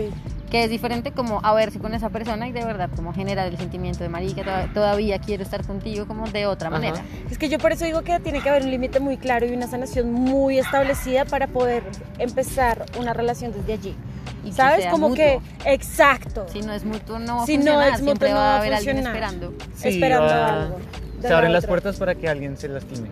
que 0.49 0.63
es 0.63 0.69
diferente 0.69 1.11
como 1.11 1.39
a 1.43 1.53
verse 1.53 1.79
con 1.79 1.93
esa 1.93 2.09
persona 2.09 2.47
y 2.47 2.51
de 2.51 2.63
verdad 2.63 2.89
como 2.95 3.13
generar 3.13 3.47
el 3.47 3.57
sentimiento 3.57 4.03
de 4.03 4.09
marica 4.09 4.43
toda- 4.43 4.73
todavía 4.73 5.19
quiero 5.19 5.43
estar 5.43 5.65
contigo 5.65 6.07
como 6.07 6.27
de 6.27 6.45
otra 6.45 6.69
Ajá. 6.69 6.77
manera 6.77 7.01
Es 7.29 7.37
que 7.37 7.49
yo 7.49 7.57
por 7.59 7.71
eso 7.71 7.85
digo 7.85 8.01
que 8.03 8.19
tiene 8.19 8.41
que 8.41 8.49
haber 8.49 8.63
un 8.63 8.71
límite 8.71 8.99
muy 8.99 9.17
claro 9.17 9.45
y 9.45 9.51
una 9.53 9.67
sanación 9.67 10.11
muy 10.13 10.59
establecida 10.59 11.25
para 11.25 11.47
poder 11.47 11.83
empezar 12.19 12.85
una 12.99 13.13
relación 13.13 13.51
desde 13.53 13.73
allí. 13.73 13.95
y 14.43 14.49
que 14.51 14.55
¿Sabes? 14.55 14.83
sea 14.83 14.91
Como 14.91 15.09
mutuo. 15.09 15.23
que, 15.25 15.39
exacto. 15.65 16.45
si 16.51 16.61
no 16.61 16.71
es 16.71 16.85
mutuo 16.85 17.19
no 17.19 17.37
va 17.37 17.43
a 17.43 17.45
Si 17.45 17.57
no 17.57 17.63
funcionar 17.63 17.89
es 17.89 17.95
siempre 17.99 18.13
mutuo, 18.13 18.29
no 18.29 18.35
va 18.35 18.41
va 18.41 18.51
a 18.51 18.55
a 18.55 18.59
haber 18.59 18.73
alguien 18.75 18.97
esperando 18.99 19.53
Sí, 19.75 19.87
esperando 19.89 20.25
va- 20.27 20.61
algo. 20.63 20.79
Se 21.21 21.33
abren 21.33 21.51
las 21.51 21.65
puertas 21.65 21.97
para 21.97 22.15
que 22.15 22.29
alguien 22.29 22.55
se 22.55 22.69
lastime. 22.69 23.09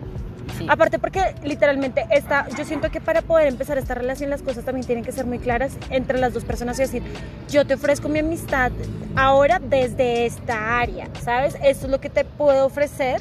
Sí. 0.56 0.66
Aparte 0.68 0.98
porque 0.98 1.34
literalmente 1.44 2.06
esta, 2.10 2.48
yo 2.56 2.64
siento 2.64 2.90
que 2.90 3.00
para 3.00 3.22
poder 3.22 3.48
empezar 3.48 3.78
esta 3.78 3.94
relación 3.94 4.30
las 4.30 4.42
cosas 4.42 4.64
también 4.64 4.86
tienen 4.86 5.04
que 5.04 5.12
ser 5.12 5.26
muy 5.26 5.38
claras 5.38 5.72
entre 5.90 6.18
las 6.18 6.32
dos 6.32 6.44
personas 6.44 6.78
y 6.78 6.82
decir, 6.82 7.02
yo 7.48 7.66
te 7.66 7.74
ofrezco 7.74 8.08
mi 8.08 8.20
amistad 8.20 8.72
ahora 9.16 9.58
desde 9.58 10.26
esta 10.26 10.78
área, 10.78 11.08
¿sabes? 11.22 11.56
Esto 11.62 11.86
es 11.86 11.90
lo 11.90 12.00
que 12.00 12.10
te 12.10 12.24
puedo 12.24 12.66
ofrecer 12.66 13.20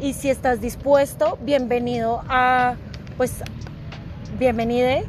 y 0.00 0.12
si 0.12 0.30
estás 0.30 0.60
dispuesto, 0.60 1.38
bienvenido 1.42 2.22
a, 2.28 2.74
pues, 3.16 3.32
bienvenide 4.38 5.04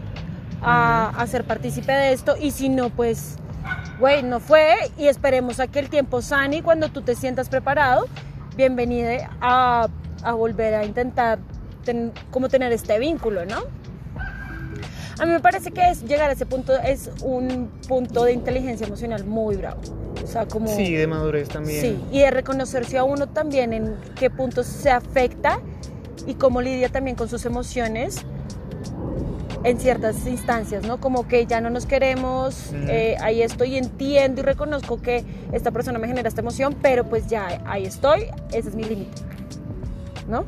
a, 0.62 1.10
a 1.10 1.28
ser 1.28 1.44
partícipe 1.44 1.92
de 1.92 2.14
esto 2.14 2.36
y 2.40 2.52
si 2.52 2.70
no, 2.70 2.90
pues, 2.90 3.36
güey, 4.00 4.24
no 4.24 4.40
fue 4.40 4.76
y 4.98 5.08
esperemos 5.08 5.60
a 5.60 5.68
que 5.68 5.80
el 5.80 5.90
tiempo 5.90 6.22
sane 6.22 6.58
y 6.58 6.62
cuando 6.62 6.90
tú 6.90 7.02
te 7.02 7.16
sientas 7.16 7.50
preparado, 7.50 8.06
bienvenide 8.56 9.28
a, 9.42 9.88
a 10.28 10.34
volver 10.34 10.74
a 10.76 10.84
intentar 10.86 11.40
ten- 11.86 12.12
como 12.32 12.50
tener 12.50 12.74
este 12.74 13.00
vínculo, 13.00 13.46
¿no? 13.46 13.60
A 15.20 15.26
mí 15.26 15.32
me 15.32 15.40
parece 15.40 15.72
que 15.72 15.90
es, 15.90 16.04
llegar 16.04 16.30
a 16.30 16.34
ese 16.34 16.46
punto 16.46 16.74
es 16.78 17.10
un 17.24 17.72
punto 17.88 18.26
de 18.26 18.34
inteligencia 18.34 18.86
emocional 18.86 19.24
muy 19.24 19.56
bravo. 19.56 19.80
O 20.24 20.28
sea, 20.28 20.46
como... 20.46 20.68
Sí, 20.68 20.94
de 20.94 21.08
madurez 21.08 21.48
también. 21.48 21.82
Sí, 21.82 22.04
y 22.12 22.20
de 22.20 22.30
reconocerse 22.30 22.98
a 22.98 23.04
uno 23.04 23.28
también 23.28 23.72
en 23.74 23.96
qué 24.16 24.30
puntos 24.30 24.68
se 24.68 24.92
afecta 24.92 25.60
y 26.28 26.36
cómo 26.36 26.62
lidia 26.62 26.90
también 26.90 27.16
con 27.16 27.30
sus 27.30 27.46
emociones 27.46 28.18
en 29.64 29.80
ciertas 29.80 30.28
instancias, 30.28 30.86
¿no? 30.86 31.00
Como 31.00 31.28
que 31.28 31.46
ya 31.48 31.62
no 31.62 31.70
nos 31.70 31.86
queremos, 31.86 32.68
Ujú. 32.70 32.86
eh, 32.90 33.16
ahí 33.22 33.42
estoy, 33.42 33.78
entiendo 33.78 34.42
y 34.42 34.44
reconozco 34.44 35.02
que 35.02 35.24
esta 35.52 35.72
persona 35.72 35.98
me 36.00 36.08
genera 36.08 36.28
esta 36.30 36.42
emoción, 36.42 36.76
pero 36.82 37.06
pues 37.06 37.28
ya 37.28 37.62
ahí 37.66 37.86
estoy, 37.86 38.26
ese 38.52 38.70
es 38.70 38.76
mi 38.76 38.84
límite, 38.84 39.22
¿no? 40.28 40.46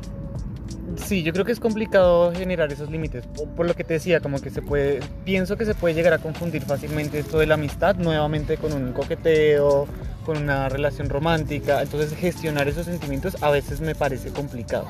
Sí, 0.98 1.24
yo 1.24 1.34
creo 1.34 1.46
que 1.46 1.52
es 1.52 1.60
complicado 1.60 2.32
generar 2.34 2.72
esos 2.72 2.90
límites. 2.90 3.26
Por, 3.28 3.48
por 3.50 3.68
lo 3.68 3.76
que 3.76 3.84
te 3.84 3.94
decía, 3.94 4.20
como 4.20 4.40
que 4.42 4.50
se 4.50 4.62
puede, 4.62 5.00
pienso 5.24 5.58
que 5.58 5.66
se 5.66 5.76
puede 5.76 5.94
llegar 5.94 6.14
a 6.14 6.18
confundir 6.18 6.64
fácilmente 6.64 7.20
esto 7.20 7.40
de 7.40 7.48
la 7.48 7.56
amistad 7.56 7.96
nuevamente 7.96 8.58
con 8.58 8.74
un 8.74 8.92
coqueteo, 8.94 9.88
con 10.26 10.38
una 10.38 10.70
relación 10.70 11.10
romántica. 11.10 11.82
Entonces 11.82 12.18
gestionar 12.18 12.68
esos 12.68 12.86
sentimientos 12.86 13.42
a 13.42 13.50
veces 13.50 13.82
me 13.82 13.96
parece 13.96 14.32
complicado. 14.32 14.88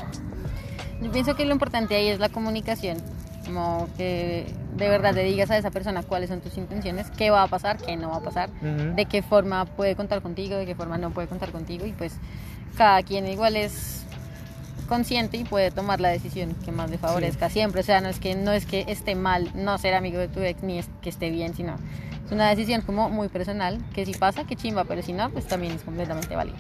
Yo 1.02 1.12
pienso 1.12 1.36
que 1.36 1.46
lo 1.46 1.54
importante 1.54 1.96
ahí 1.96 2.08
es 2.08 2.20
la 2.20 2.30
comunicación. 2.30 2.98
Como 3.46 3.88
que 3.98 4.46
de 4.76 4.90
verdad 4.90 5.14
le 5.16 5.24
digas 5.24 5.50
a 5.50 5.58
esa 5.58 5.72
persona 5.72 6.04
cuáles 6.04 6.30
son 6.30 6.42
tus 6.42 6.58
intenciones, 6.58 7.10
qué 7.12 7.32
va 7.32 7.44
a 7.44 7.48
pasar, 7.48 7.78
qué 7.78 7.96
no 7.96 8.10
va 8.10 8.18
a 8.18 8.22
pasar, 8.22 8.50
de 8.62 9.06
qué 9.06 9.22
forma 9.22 9.66
puede 9.66 9.96
contar 9.96 10.22
contigo, 10.22 10.56
de 10.56 10.66
qué 10.66 10.76
forma 10.76 10.98
no 10.98 11.12
puede 11.12 11.28
contar 11.28 11.52
contigo. 11.52 11.86
Y 11.86 11.94
pues 11.94 12.14
cada 12.78 13.02
quien 13.02 13.28
igual 13.28 13.56
es 13.56 14.06
consciente 14.88 15.38
y 15.38 15.44
puede 15.44 15.72
tomar 15.72 16.02
la 16.02 16.10
decisión 16.10 16.56
que 16.66 16.72
más 16.72 16.90
le 16.90 16.98
favorezca 16.98 17.50
siempre. 17.50 17.82
O 17.82 17.84
sea, 17.84 18.02
no 18.02 18.10
es 18.10 18.20
que 18.20 18.36
no 18.36 18.52
es 18.52 18.66
que 18.66 18.86
esté 18.88 19.16
mal 19.16 19.50
no 19.56 19.78
ser 19.78 19.94
amigo 19.94 20.20
de 20.20 20.28
tu 20.28 20.42
ex 20.42 20.64
ni 20.64 20.80
es 20.80 20.90
que 21.02 21.10
esté 21.10 21.30
bien, 21.30 21.54
sino 21.54 21.76
es 22.26 22.32
una 22.32 22.50
decisión 22.50 22.82
como 22.82 23.10
muy 23.10 23.28
personal, 23.28 23.80
que 23.94 24.06
si 24.06 24.14
pasa, 24.14 24.44
que 24.44 24.56
chimba, 24.56 24.84
pero 24.84 25.02
si 25.02 25.14
no, 25.14 25.30
pues 25.32 25.46
también 25.46 25.74
es 25.74 25.84
completamente 25.84 26.36
válido. 26.36 26.58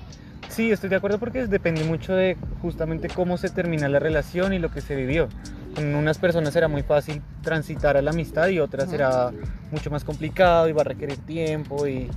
Sí, 0.47 0.71
estoy 0.71 0.89
de 0.89 0.95
acuerdo 0.95 1.19
porque 1.19 1.45
depende 1.45 1.83
mucho 1.83 2.15
de 2.15 2.35
justamente 2.61 3.07
cómo 3.07 3.37
se 3.37 3.49
termina 3.49 3.87
la 3.87 3.99
relación 3.99 4.51
y 4.53 4.59
lo 4.59 4.71
que 4.71 4.81
se 4.81 4.95
vivió. 4.95 5.29
Con 5.75 5.93
unas 5.93 6.17
personas 6.17 6.53
será 6.53 6.67
muy 6.67 6.81
fácil 6.81 7.21
transitar 7.43 7.97
a 7.97 8.01
la 8.01 8.09
amistad 8.09 8.47
y 8.47 8.59
otras 8.59 8.85
Ujú. 8.85 8.91
será 8.93 9.31
mucho 9.71 9.91
más 9.91 10.03
complicado 10.03 10.67
y 10.67 10.71
va 10.71 10.81
a 10.81 10.85
requerir 10.85 11.17
tiempo 11.17 11.87
y 11.87 12.09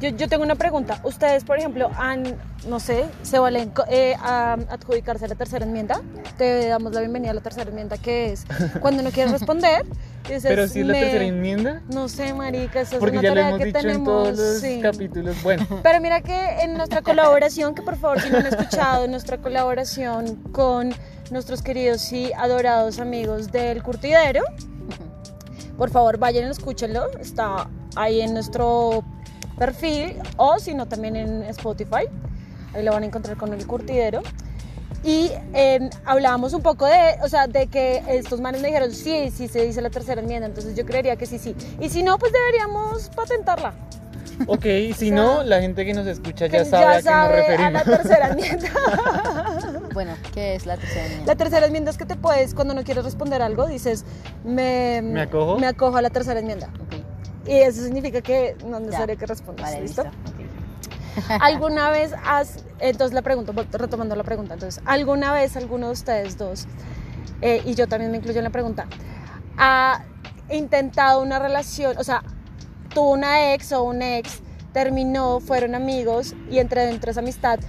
Yo, 0.00 0.08
yo 0.10 0.28
tengo 0.28 0.42
una 0.42 0.56
pregunta. 0.56 0.98
Ustedes, 1.04 1.44
por 1.44 1.58
ejemplo, 1.58 1.90
han, 1.96 2.24
no 2.68 2.80
sé, 2.80 3.06
se 3.22 3.38
valen 3.38 3.72
eh, 3.88 4.14
a 4.20 4.54
adjudicarse 4.68 5.24
a 5.24 5.28
la 5.28 5.34
tercera 5.36 5.64
enmienda. 5.64 6.00
Te 6.36 6.66
damos 6.66 6.92
la 6.92 7.00
bienvenida 7.00 7.30
a 7.30 7.34
la 7.34 7.40
tercera 7.40 7.70
enmienda, 7.70 7.96
que 7.96 8.32
es 8.32 8.44
cuando 8.80 9.02
no 9.02 9.10
quieres 9.10 9.32
responder. 9.32 9.86
dices, 10.24 10.44
Pero 10.46 10.66
si 10.66 10.80
es 10.80 10.86
la 10.86 10.92
me- 10.94 11.00
tercera 11.00 11.24
enmienda, 11.24 11.82
No 11.88 12.08
sé, 12.08 12.34
marica, 12.34 12.80
eso 12.80 12.94
es 12.96 12.98
porque 13.00 13.18
una 13.18 13.22
ya 13.22 13.28
lo 13.30 13.34
tarea 13.36 13.48
hemos 13.50 13.58
que 13.60 13.64
dicho 13.66 13.78
tenemos. 13.78 13.98
en 13.98 14.04
todos 14.04 14.38
los 14.38 14.60
sí. 14.60 14.80
capítulos. 14.82 15.42
Bueno, 15.42 15.66
Pero 15.82 16.00
mira 16.00 16.20
que 16.22 16.48
en 16.62 16.74
nuestra 16.76 17.00
colaboración, 17.02 17.74
que 17.74 17.82
por 17.82 17.96
favor 17.96 18.20
si 18.20 18.30
no 18.30 18.38
han 18.38 18.46
escuchado, 18.46 19.06
nuestra 19.06 19.38
colaboración 19.38 20.34
con 20.52 20.92
nuestros 21.30 21.62
queridos 21.62 22.12
y 22.12 22.32
adorados 22.32 22.98
amigos 22.98 23.52
del 23.52 23.82
curtidero, 23.82 24.42
por 25.78 25.90
favor 25.90 26.18
vayan 26.18 26.46
y 26.48 26.50
escúchenlo, 26.50 27.10
está 27.18 27.68
ahí 27.96 28.20
en 28.20 28.34
nuestro 28.34 29.02
perfil 29.58 30.16
o 30.36 30.58
si 30.58 30.74
no 30.74 30.86
también 30.86 31.16
en 31.16 31.42
Spotify, 31.44 32.06
ahí 32.74 32.82
lo 32.82 32.92
van 32.92 33.02
a 33.02 33.06
encontrar 33.06 33.36
con 33.36 33.52
el 33.52 33.66
curtidero. 33.66 34.22
Y 35.02 35.30
eh, 35.52 35.90
hablábamos 36.06 36.54
un 36.54 36.62
poco 36.62 36.86
de, 36.86 37.16
o 37.22 37.28
sea, 37.28 37.46
de 37.46 37.66
que 37.66 38.02
estos 38.08 38.40
manes 38.40 38.62
me 38.62 38.68
dijeron, 38.68 38.90
sí, 38.90 39.30
sí 39.30 39.48
se 39.48 39.62
dice 39.66 39.82
la 39.82 39.90
tercera 39.90 40.22
enmienda, 40.22 40.46
entonces 40.46 40.74
yo 40.74 40.86
creería 40.86 41.16
que 41.16 41.26
sí, 41.26 41.38
sí. 41.38 41.54
Y 41.78 41.90
si 41.90 42.02
no, 42.02 42.16
pues 42.18 42.32
deberíamos 42.32 43.10
patentarla. 43.10 43.74
ok, 44.46 44.64
si 44.96 45.10
sea, 45.10 45.10
no, 45.10 45.42
la 45.42 45.60
gente 45.60 45.84
que 45.84 45.92
nos 45.92 46.06
escucha 46.06 46.46
ya 46.46 46.64
sabe 46.64 46.94
a 46.94 46.96
qué 46.96 47.02
sabe 47.02 47.36
nos 47.36 47.48
a 47.68 47.72
referimos. 47.72 47.72
la 47.72 47.84
tercera 47.84 48.28
enmienda. 48.30 48.68
Bueno, 49.94 50.16
¿qué 50.32 50.54
es 50.56 50.66
la 50.66 50.76
tercera 50.78 51.04
enmienda? 51.06 51.26
La 51.26 51.36
tercera 51.36 51.66
enmienda 51.66 51.90
es 51.90 51.98
que 51.98 52.06
te 52.06 52.16
puedes, 52.16 52.54
cuando 52.54 52.72
no 52.74 52.82
quieres 52.82 53.04
responder 53.04 53.42
algo, 53.42 53.66
dices, 53.66 54.04
me, 54.42 55.02
¿Me 55.02 55.20
acojo? 55.20 55.58
me 55.58 55.66
acojo 55.66 55.96
a 55.98 56.02
la 56.02 56.10
tercera 56.10 56.40
enmienda. 56.40 56.70
Ok, 56.80 56.93
Y 57.46 57.52
eso 57.52 57.82
significa 57.82 58.20
que 58.20 58.56
no 58.66 58.78
es 58.78 58.82
necesario 58.84 59.18
que 59.18 59.26
respondas. 59.26 59.70
Vale, 59.70 59.82
¿Listo? 59.82 60.04
listo. 60.04 60.18
ok. 60.30 60.64
¿Alguna 61.40 61.90
vez 61.90 62.12
has, 62.24 62.64
entonces 62.80 63.14
la 63.14 63.22
pregunta, 63.22 63.52
retomando 63.72 64.16
la 64.16 64.24
pregunta, 64.24 64.54
entonces, 64.54 64.82
¿alguna 64.84 65.32
vez 65.32 65.56
alguno 65.56 65.86
de 65.86 65.92
ustedes 65.92 66.36
dos, 66.36 66.66
eh, 67.40 67.62
y 67.64 67.74
yo 67.74 67.86
también 67.86 68.10
me 68.10 68.18
incluyo 68.18 68.38
en 68.38 68.44
la 68.44 68.50
pregunta, 68.50 68.86
ha 69.56 70.04
intentado 70.50 71.22
una 71.22 71.38
relación, 71.38 71.96
o 71.98 72.04
sea, 72.04 72.22
tuvo 72.92 73.12
una 73.12 73.54
ex 73.54 73.72
o 73.72 73.84
un 73.84 74.02
ex, 74.02 74.40
terminó, 74.72 75.38
fueron 75.38 75.74
amigos 75.74 76.34
y 76.50 76.58
entre 76.58 76.86
dentro 76.86 77.06
de 77.06 77.10
esa 77.12 77.20
amistad 77.20 77.60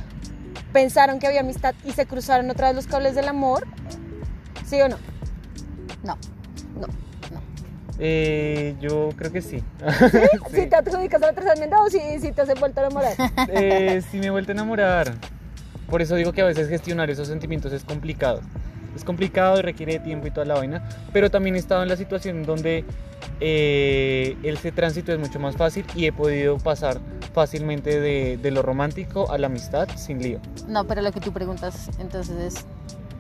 pensaron 0.75 1.19
que 1.19 1.27
había 1.27 1.39
amistad 1.39 1.73
y 1.85 1.91
se 1.91 2.05
cruzaron 2.05 2.49
otra 2.49 2.67
vez 2.67 2.75
los 2.75 2.87
cables 2.87 3.15
del 3.15 3.29
amor? 3.29 3.65
¿Sí 4.65 4.81
o 4.81 4.89
no? 4.89 4.97
No, 6.03 6.17
No. 6.79 6.87
Eh, 7.99 8.75
yo 8.81 9.09
creo 9.15 9.31
que 9.31 9.41
sí. 9.41 9.63
¿Si 10.49 10.55
Sí. 10.61 10.67
te 10.67 10.75
adjudicas 10.75 11.21
a 11.23 11.27
la 11.27 11.33
tercera 11.33 11.53
enmienda 11.53 11.81
o 11.81 11.89
si, 11.89 11.99
si 12.19 12.31
te 12.31 12.41
has 12.41 12.59
vuelto 12.59 12.81
a 12.81 12.85
enamorar? 12.85 13.13
Eh, 13.49 14.01
sí 14.11 14.17
me 14.19 14.27
he 14.27 14.29
vuelto 14.29 14.51
a 14.51 14.53
enamorar. 14.53 15.13
Por 15.89 16.01
eso 16.01 16.15
digo 16.15 16.33
que 16.33 16.41
a 16.41 16.45
veces 16.45 16.67
gestionar 16.67 17.09
esos 17.09 17.27
sentimientos 17.27 17.71
es 17.71 17.83
complicado. 17.83 18.41
Es 18.95 19.03
complicado 19.03 19.59
y 19.59 19.61
requiere 19.61 19.93
de 19.93 19.99
tiempo 19.99 20.27
y 20.27 20.31
toda 20.31 20.45
la 20.45 20.55
vaina. 20.55 20.87
Pero 21.13 21.29
también 21.29 21.55
he 21.55 21.59
estado 21.59 21.83
en 21.83 21.89
la 21.89 21.97
situación 21.97 22.43
donde 22.43 22.85
eh, 23.41 24.37
ese 24.43 24.71
tránsito 24.71 25.11
es 25.11 25.19
mucho 25.19 25.39
más 25.39 25.55
fácil 25.57 25.85
y 25.95 26.05
he 26.05 26.13
podido 26.13 26.57
pasar 26.57 26.99
fácilmente 27.33 27.99
de, 27.99 28.37
de 28.37 28.51
lo 28.51 28.61
romántico 28.61 29.29
a 29.31 29.37
la 29.37 29.47
amistad 29.47 29.87
sin 29.95 30.21
lío. 30.21 30.39
No, 30.67 30.85
pero 30.85 31.01
lo 31.01 31.11
que 31.11 31.19
tú 31.19 31.33
preguntas 31.33 31.89
entonces 31.99 32.55
es 32.55 32.65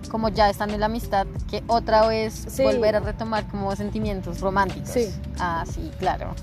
como 0.09 0.29
ya 0.29 0.49
estando 0.49 0.73
en 0.73 0.79
la 0.79 0.85
amistad, 0.87 1.27
que 1.49 1.63
otra 1.67 2.07
vez 2.07 2.45
Sí. 2.49 2.63
volver 2.63 2.95
a 2.95 2.99
retomar 2.99 3.45
como 3.47 3.75
sentimientos 3.75 4.39
románticos. 4.41 4.89
Sí. 4.89 5.13
Ah, 5.39 5.63
sí, 5.69 5.91
claro. 5.99 6.33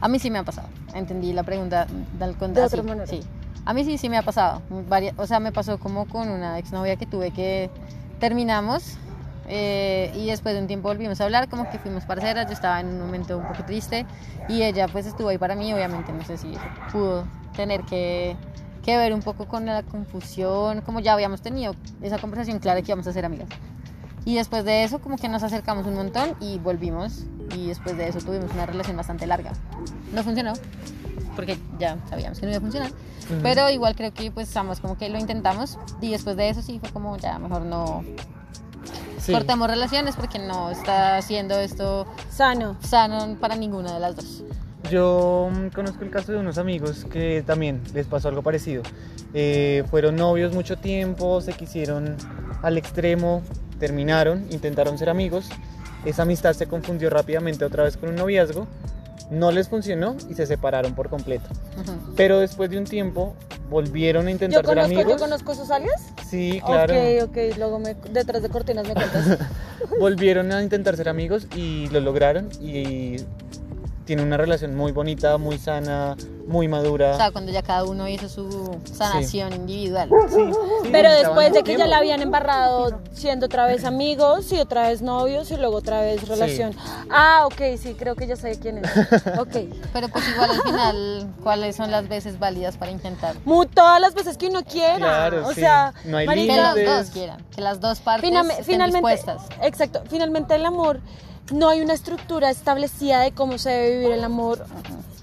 A 0.00 0.08
mí 0.08 0.18
sí 0.18 0.30
me 0.30 0.38
ha 0.38 0.42
pasado. 0.44 0.68
Entendí 0.94 1.32
la 1.32 1.42
pregunta 1.42 1.86
del 2.18 2.36
De 2.38 2.62
así, 2.62 2.74
otra 2.78 2.82
manera. 2.82 3.06
Sí. 3.06 3.20
A 3.64 3.74
mí 3.74 3.84
sí, 3.84 3.98
sí 3.98 4.08
me 4.08 4.16
ha 4.16 4.22
pasado. 4.22 4.62
Varia- 4.88 5.14
o 5.18 5.26
sea, 5.26 5.38
me 5.40 5.52
pasó 5.52 5.78
como 5.78 6.06
con 6.06 6.28
una 6.28 6.58
exnovia 6.58 6.96
que 6.96 7.06
tuve 7.06 7.30
que 7.30 7.70
terminamos 8.18 8.96
eh, 9.48 10.12
y 10.14 10.26
después 10.26 10.54
de 10.54 10.60
un 10.60 10.66
tiempo 10.66 10.88
volvimos 10.88 11.20
a 11.20 11.24
hablar, 11.24 11.48
como 11.48 11.68
que 11.70 11.78
fuimos 11.78 12.04
parceras, 12.04 12.46
yo 12.46 12.52
estaba 12.52 12.80
en 12.80 12.86
un 12.88 13.00
momento 13.00 13.36
un 13.36 13.46
poco 13.46 13.64
triste 13.64 14.06
y 14.48 14.62
ella 14.62 14.86
pues 14.88 15.06
estuvo 15.06 15.28
ahí 15.28 15.38
para 15.38 15.56
mí, 15.56 15.72
obviamente 15.74 16.12
no 16.12 16.24
sé 16.24 16.36
si 16.38 16.54
pudo 16.92 17.24
tener 17.56 17.82
que, 17.82 18.36
que 18.84 18.96
ver 18.96 19.12
un 19.12 19.20
poco 19.22 19.46
con 19.46 19.66
la 19.66 19.82
confusión, 19.82 20.80
como 20.82 21.00
ya 21.00 21.12
habíamos 21.12 21.40
tenido 21.42 21.74
esa 22.02 22.18
conversación 22.18 22.58
clara 22.58 22.80
que 22.82 22.90
íbamos 22.92 23.06
a 23.06 23.12
ser 23.12 23.24
amigas. 23.24 23.48
Y 24.24 24.34
después 24.36 24.64
de 24.64 24.84
eso 24.84 24.98
como 25.00 25.16
que 25.16 25.28
nos 25.28 25.42
acercamos 25.42 25.86
un 25.86 25.94
montón 25.94 26.34
y 26.40 26.58
volvimos 26.58 27.24
y 27.56 27.68
después 27.68 27.96
de 27.96 28.08
eso 28.08 28.18
tuvimos 28.20 28.52
una 28.52 28.66
relación 28.66 28.96
bastante 28.96 29.26
larga. 29.26 29.52
No 30.12 30.22
funcionó 30.22 30.52
porque 31.36 31.58
ya 31.78 31.96
sabíamos 32.08 32.38
que 32.38 32.46
no 32.46 32.52
iba 32.52 32.58
a 32.58 32.60
funcionar, 32.60 32.90
Ujú. 32.90 33.40
pero 33.42 33.70
igual 33.70 33.94
creo 33.96 34.12
que 34.12 34.30
pues 34.30 34.54
ambos 34.56 34.80
como 34.80 34.98
que 34.98 35.08
lo 35.08 35.18
intentamos 35.18 35.78
y 36.00 36.10
después 36.10 36.36
de 36.36 36.48
eso 36.50 36.60
sí 36.60 36.78
fue 36.80 36.90
como 36.90 37.16
ya 37.16 37.38
mejor 37.38 37.62
no 37.62 38.04
Sí. 39.18 39.32
cortamos 39.32 39.68
relaciones 39.68 40.16
porque 40.16 40.38
no 40.38 40.70
está 40.70 41.18
haciendo 41.18 41.58
esto 41.58 42.06
Sano. 42.30 42.76
sano 42.80 43.36
para 43.38 43.54
ninguna 43.54 43.92
de 43.94 44.00
las 44.00 44.16
dos. 44.16 44.42
Yo 44.90 45.50
mm, 45.52 45.68
conozco 45.68 46.02
el 46.04 46.10
caso 46.10 46.32
de 46.32 46.38
unos 46.38 46.58
amigos 46.58 47.06
que 47.10 47.42
también 47.46 47.80
les 47.94 48.06
pasó 48.06 48.28
algo 48.28 48.42
parecido. 48.42 48.82
Eh, 49.32 49.84
fueron 49.88 50.16
novios 50.16 50.52
mucho 50.52 50.76
tiempo, 50.76 51.40
se 51.40 51.52
quisieron 51.52 52.16
al 52.62 52.76
extremo, 52.76 53.42
terminaron, 53.78 54.46
intentaron 54.50 54.98
ser 54.98 55.08
amigos. 55.08 55.48
Esa 56.04 56.22
amistad 56.22 56.54
se 56.54 56.66
confundió 56.66 57.08
rápidamente 57.10 57.64
otra 57.64 57.84
vez 57.84 57.96
con 57.96 58.08
un 58.08 58.16
noviazgo. 58.16 58.66
No 59.30 59.52
les 59.52 59.68
funcionó 59.68 60.16
y 60.28 60.34
se 60.34 60.44
separaron 60.44 60.94
por 60.94 61.08
completo. 61.08 61.48
Pero 62.16 62.40
después 62.40 62.68
de 62.68 62.78
un 62.78 62.84
tiempo 62.84 63.36
volvieron 63.68 64.26
a 64.26 64.30
Yo 64.30 64.32
intentar 64.32 64.64
ser 64.66 64.74
conozco, 64.74 64.92
yo 64.92 65.00
amigos. 65.00 65.20
conozco 65.20 65.54
sus 65.54 65.70
alias. 65.70 66.12
Sí, 66.28 66.60
claro. 66.66 66.94
Ok, 66.94 67.30
ok, 67.30 67.56
luego 67.58 67.78
me, 67.78 67.94
detrás 68.10 68.42
de 68.42 68.48
cortinas 68.48 68.88
me 68.88 68.94
cuentas. 68.94 69.38
Volvieron 70.00 70.50
a 70.50 70.62
intentar 70.62 70.96
ser 70.96 71.08
amigos 71.08 71.46
y 71.54 71.88
lo 71.90 72.00
lograron 72.00 72.48
y 72.60 73.16
tienen 74.10 74.26
una 74.26 74.36
relación 74.38 74.74
muy 74.74 74.90
bonita, 74.90 75.38
muy 75.38 75.56
sana, 75.56 76.16
muy 76.48 76.66
madura. 76.66 77.12
O 77.12 77.16
sea, 77.16 77.30
cuando 77.30 77.52
ya 77.52 77.62
cada 77.62 77.84
uno 77.84 78.08
hizo 78.08 78.28
su 78.28 78.76
sanación 78.92 79.52
individual. 79.52 80.10
Sí, 80.28 80.34
sí, 80.50 80.88
Pero 80.90 81.12
después 81.12 81.52
de 81.52 81.62
que 81.62 81.76
ya 81.76 81.86
la 81.86 81.98
habían 81.98 82.20
embarrado 82.20 83.00
siendo 83.12 83.46
otra 83.46 83.66
vez 83.66 83.84
amigos 83.84 84.50
y 84.50 84.58
otra 84.58 84.88
vez 84.88 85.00
novios 85.00 85.52
y 85.52 85.56
luego 85.58 85.76
otra 85.76 86.00
vez 86.00 86.26
relación. 86.26 86.74
Ah, 87.08 87.42
ok, 87.46 87.78
sí, 87.80 87.94
creo 87.96 88.16
que 88.16 88.26
ya 88.26 88.34
sé 88.34 88.58
quién 88.58 88.78
es. 88.78 88.90
Ok. 89.38 89.70
Pero 89.92 90.08
pues 90.08 90.24
igual 90.28 90.50
al 90.50 90.60
final, 90.62 91.34
¿cuáles 91.44 91.76
son 91.76 91.92
las 91.92 92.08
veces 92.08 92.40
válidas 92.40 92.76
para 92.76 92.90
intentar? 92.90 93.36
Mu- 93.44 93.64
todas 93.66 94.00
las 94.00 94.14
veces 94.14 94.36
que 94.36 94.48
uno 94.48 94.64
quiera. 94.64 94.96
Claro, 94.96 95.46
o 95.46 95.52
sí. 95.54 95.60
sea, 95.60 95.94
No 96.04 96.16
hay 96.16 96.26
Que 96.26 96.34
límites. 96.34 96.84
dos 96.84 97.10
quieran, 97.10 97.44
que 97.54 97.60
las 97.60 97.80
dos 97.80 98.00
partes 98.00 98.28
finalme- 98.28 98.50
estén 98.58 98.64
finalmente, 98.64 99.08
dispuestas. 99.08 99.46
exacto, 99.62 100.02
finalmente 100.10 100.56
el 100.56 100.66
amor 100.66 100.98
no 101.50 101.68
hay 101.68 101.80
una 101.80 101.94
estructura 101.94 102.50
establecida 102.50 103.20
de 103.20 103.32
cómo 103.32 103.58
se 103.58 103.70
debe 103.70 103.96
vivir 103.98 104.12
el 104.12 104.24
amor 104.24 104.64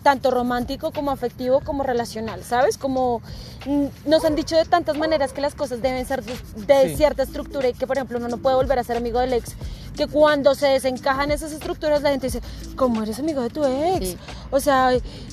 tanto 0.04 0.32
romántico 0.32 0.92
como 0.92 1.12
afectivo 1.12 1.60
como 1.62 1.84
relacional, 1.84 2.42
¿sabes? 2.44 2.78
Como 2.78 3.22
mm, 3.66 3.86
nos 4.10 4.24
han 4.24 4.36
dicho 4.36 4.56
de 4.56 4.64
tantas 4.64 4.98
maneras 4.98 5.34
que 5.34 5.42
las 5.42 5.54
cosas 5.54 5.82
deben 5.82 6.06
ser 6.06 6.24
de 6.24 6.34
de 6.66 6.90
Sí. 6.90 6.96
cierta 6.96 7.24
estructura 7.24 7.68
y 7.68 7.74
que 7.74 7.86
por 7.88 7.98
ejemplo 7.98 8.18
uno 8.18 8.28
no 8.30 8.38
puede 8.38 8.56
volver 8.56 8.80
a 8.80 8.84
ser 8.84 8.96
amigo 8.98 9.20
del 9.20 9.34
ex 9.34 9.56
que 9.98 10.08
cuando 10.08 10.56
se 10.56 10.68
desencajan 10.68 11.32
esas 11.32 11.51
estructuras 11.51 12.01
la 12.01 12.12
gente 12.12 12.27
dice, 12.27 12.42
¿cómo 12.75 13.04
eres 13.04 13.20
amigo 13.20 13.42
de 13.42 13.50
tu 13.50 13.66
ex? 13.66 14.10
Sí. 14.10 14.18
O 14.51 14.60
sea, 14.60 14.92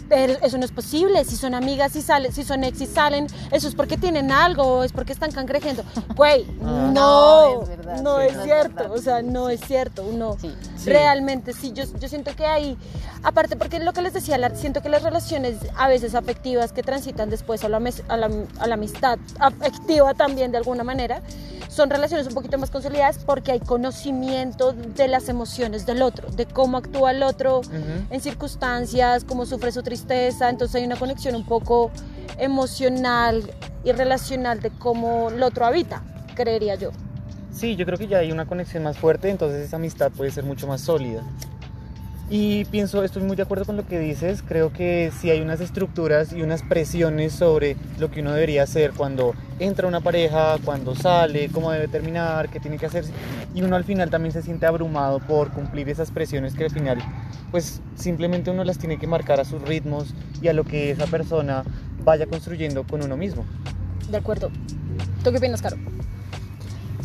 pero 0.09 0.35
eso 0.43 0.59
no 0.59 0.65
es 0.65 0.73
posible. 0.73 1.25
Si 1.25 1.37
son 1.37 1.55
amigas 1.55 1.95
y 1.97 2.03
salen, 2.03 2.33
si 2.33 2.43
son 2.45 2.65
ex 2.65 2.81
y 2.81 2.87
salen, 2.87 3.27
eso 3.53 3.69
es 3.69 3.75
porque 3.75 3.97
tienen 3.97 4.33
algo, 4.33 4.83
es 4.85 4.93
porque 4.93 5.13
están 5.13 5.31
cangrejiendo. 5.33 5.85
Güey, 6.17 6.47
Ah. 6.63 6.91
no, 6.93 7.55
No, 7.55 7.63
es 7.63 7.69
verdad, 7.69 8.03
no 8.03 8.19
sí, 8.21 8.27
es 8.27 8.33
no 8.35 8.39
es 8.41 8.45
cierto. 8.45 8.75
verdad. 8.75 8.93
O 8.93 8.99
sea, 9.03 9.23
no 9.23 9.49
es 9.51 9.61
cierto. 9.61 10.03
Uno 10.03 10.37
Sí. 10.41 10.55
Sí. 10.77 10.91
realmente, 10.91 11.53
sí, 11.53 11.73
yo, 11.73 11.85
yo 12.01 12.09
siento 12.09 12.35
que 12.37 12.47
hay, 12.47 12.77
aparte 13.23 13.57
porque 13.57 13.79
lo 13.81 13.93
que 13.93 14.03
les 14.03 14.13
decía, 14.15 14.39
la- 14.39 14.55
siento 14.55 14.81
que 14.83 14.89
las 14.89 15.03
relaciones 15.03 15.57
a 15.77 15.89
veces 15.89 16.15
afectivas 16.15 16.73
que 16.73 16.83
transitan 16.83 17.31
después 17.31 17.65
a 17.65 17.69
la, 17.69 17.81
mes- 17.81 18.03
a 18.09 18.17
la, 18.17 18.31
a 18.59 18.67
la 18.67 18.75
amistad 18.75 19.19
afectiva 19.39 20.15
también 20.15 20.53
de 20.53 20.59
alguna 20.59 20.85
manera, 20.85 21.23
son 21.69 21.91
relaciones 21.91 22.27
un 22.29 22.35
poquito 22.35 22.57
más 22.59 22.71
consolidadas 22.71 23.19
porque 23.19 23.51
hay 23.53 23.61
conocimiento 23.61 24.54
de 24.57 25.09
las 25.09 25.29
emociones 25.29 25.87
del 25.87 26.03
otro, 26.03 26.31
de 26.31 26.47
cómo 26.47 26.77
actúa 26.77 27.11
el 27.11 27.23
otro 27.23 27.63
en 28.11 28.21
circunstancias, 28.21 29.25
cómo 29.25 29.47
sufre 29.47 29.73
su 29.73 29.83
tristeza, 29.83 30.49
entonces 30.49 30.77
hay 30.77 30.85
una 30.85 30.97
conexión 30.97 31.35
un 31.35 31.45
poco 31.45 31.91
emocional 32.39 33.43
y 33.85 33.93
relacional 33.93 34.61
de 34.61 34.71
cómo 34.71 35.31
el 35.31 35.43
otro 35.43 35.67
habita, 35.67 36.03
creería 36.35 36.75
yo. 36.77 36.91
Sí, 37.53 37.77
yo 37.77 37.87
creo 37.87 37.99
que 37.99 38.09
ya 38.09 38.19
hay 38.19 38.33
una 38.33 38.47
conexión 38.47 38.83
más 38.83 38.99
fuerte, 38.99 39.31
entonces 39.31 39.67
esa 39.67 39.77
amistad 39.77 40.11
puede 40.11 40.31
ser 40.31 40.45
mucho 40.45 40.67
más 40.67 40.81
sólida. 40.81 41.23
Y 42.31 42.65
pienso, 42.67 43.05
estoy 43.05 43.23
muy 43.23 43.37
de 43.37 43.43
acuerdo 43.43 43.67
con 43.67 43.77
lo 43.77 43.87
que 43.87 43.99
dices, 43.99 44.43
creo 44.43 44.73
que 44.73 45.13
sí 45.21 45.29
hay 45.29 45.43
unas 45.43 45.61
estructuras 45.61 46.33
y 46.33 46.41
unas 46.41 46.63
presiones 46.63 47.35
sobre 47.35 47.77
lo 47.99 48.11
que 48.11 48.23
uno 48.23 48.33
debería 48.33 48.63
hacer 48.63 48.93
cuando 48.93 49.35
entra 49.59 49.87
una 49.87 50.01
pareja, 50.01 50.57
cuando 50.65 50.95
sale, 50.95 51.51
cómo 51.51 51.71
debe 51.71 51.87
terminar, 51.87 52.49
qué 52.49 52.61
tiene 52.61 52.79
que 52.79 52.87
hacer. 52.87 53.05
Y 53.55 53.61
uno 53.61 53.77
al 53.77 53.85
final 53.85 54.09
también 54.09 54.33
se 54.33 54.41
siente 54.41 54.65
abrumado 54.65 55.21
por 55.21 55.53
cumplir 55.53 55.91
esas 55.91 56.11
presiones 56.11 56.55
que 56.55 56.65
al 56.65 56.71
final, 56.71 56.99
pues 57.51 57.83
simplemente 57.95 58.51
uno 58.51 58.65
las 58.65 58.79
tiene 58.79 58.99
que 58.99 59.07
marcar 59.07 59.39
a 59.39 59.45
sus 59.45 59.61
ritmos 59.61 60.15
y 60.41 60.49
a 60.49 60.55
lo 60.55 60.65
que 60.65 60.91
esa 60.91 61.07
persona 61.07 61.63
vaya 62.05 62.27
construyendo 62.27 62.85
con 62.85 63.05
uno 63.05 63.19
mismo. 63.19 63.45
De 64.11 64.17
acuerdo. 64.17 64.51
¿Tú 65.23 65.31
qué 65.31 65.39
opinas, 65.39 65.61
Caro? 65.61 65.77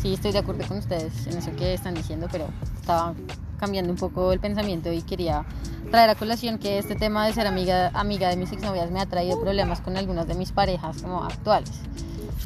Sí, 0.00 0.14
estoy 0.14 0.32
de 0.32 0.38
acuerdo 0.38 0.66
con 0.66 0.78
ustedes 0.78 1.26
en 1.26 1.36
eso 1.36 1.54
que 1.56 1.74
están 1.74 1.94
diciendo, 1.94 2.26
pero 2.32 2.46
estaba 2.80 3.14
cambiando 3.60 3.92
un 3.92 3.98
poco 3.98 4.32
el 4.32 4.40
pensamiento 4.40 4.90
y 4.92 5.02
quería 5.02 5.44
traer 5.90 6.10
a 6.10 6.14
colación 6.14 6.58
que 6.58 6.78
este 6.78 6.96
tema 6.96 7.26
de 7.26 7.32
ser 7.32 7.46
amiga, 7.46 7.90
amiga 7.94 8.28
de 8.30 8.36
mis 8.36 8.50
exnovias 8.52 8.90
me 8.90 9.00
ha 9.00 9.06
traído 9.06 9.40
problemas 9.40 9.80
con 9.80 9.96
algunas 9.96 10.26
de 10.26 10.34
mis 10.34 10.50
parejas 10.52 11.02
como 11.02 11.22
actuales. 11.22 11.70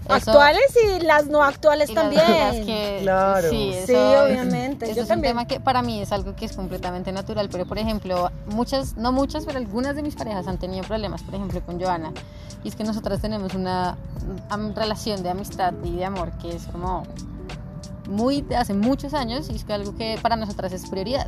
Eso- 0.05 0.13
Actuales 0.33 0.77
y 0.99 1.01
las 1.03 1.27
no 1.29 1.43
actuales 1.43 1.89
y 1.89 1.95
las 1.95 2.03
también. 2.05 2.23
otras 2.31 2.57
que- 2.57 2.99
Claro. 3.03 3.49
Sí, 3.49 3.73
Sí, 3.87 3.93
eso- 3.93 4.25
obviamente. 4.25 4.85
Eso 4.87 4.97
Yo 4.97 5.03
es 5.03 5.09
también. 5.09 5.33
un 5.33 5.39
tema 5.45 5.49
que 5.49 5.61
para 5.61 5.81
mí 5.81 6.01
es 6.03 6.13
algo 6.13 6.37
que 6.37 6.45
es 6.45 6.53
completamente 6.55 7.11
natural, 7.11 7.49
pero 7.51 7.65
por 7.65 7.79
ejemplo, 7.79 8.31
muchas, 8.47 8.97
no 8.99 9.13
muchas, 9.13 9.47
pero 9.47 9.57
algunas 9.59 9.97
de 9.97 10.03
mis 10.03 10.15
parejas 10.15 10.47
han 10.47 10.59
tenido 10.59 10.85
problemas, 10.85 11.23
por 11.23 11.35
ejemplo 11.35 11.63
con 11.65 11.81
Joana, 11.81 12.13
y 12.63 12.69
es 12.69 12.77
que 12.77 12.85
nosotras 12.85 13.21
tenemos 13.23 13.55
una 13.55 13.97
relación 14.75 15.23
de 15.23 15.31
amistad 15.31 15.73
y 15.83 15.93
de 15.97 16.05
amor 16.05 16.33
que 16.33 16.55
es 16.55 16.67
como 16.67 17.05
muy 18.09 18.43
de 18.43 18.57
hace 18.57 18.75
muchos 18.75 19.15
años 19.15 19.49
y 19.51 19.57
es 19.57 19.65
algo 19.71 19.95
que 19.97 20.19
para 20.23 20.37
nosotras 20.37 20.73
es 20.73 20.89
prioridad. 20.89 21.27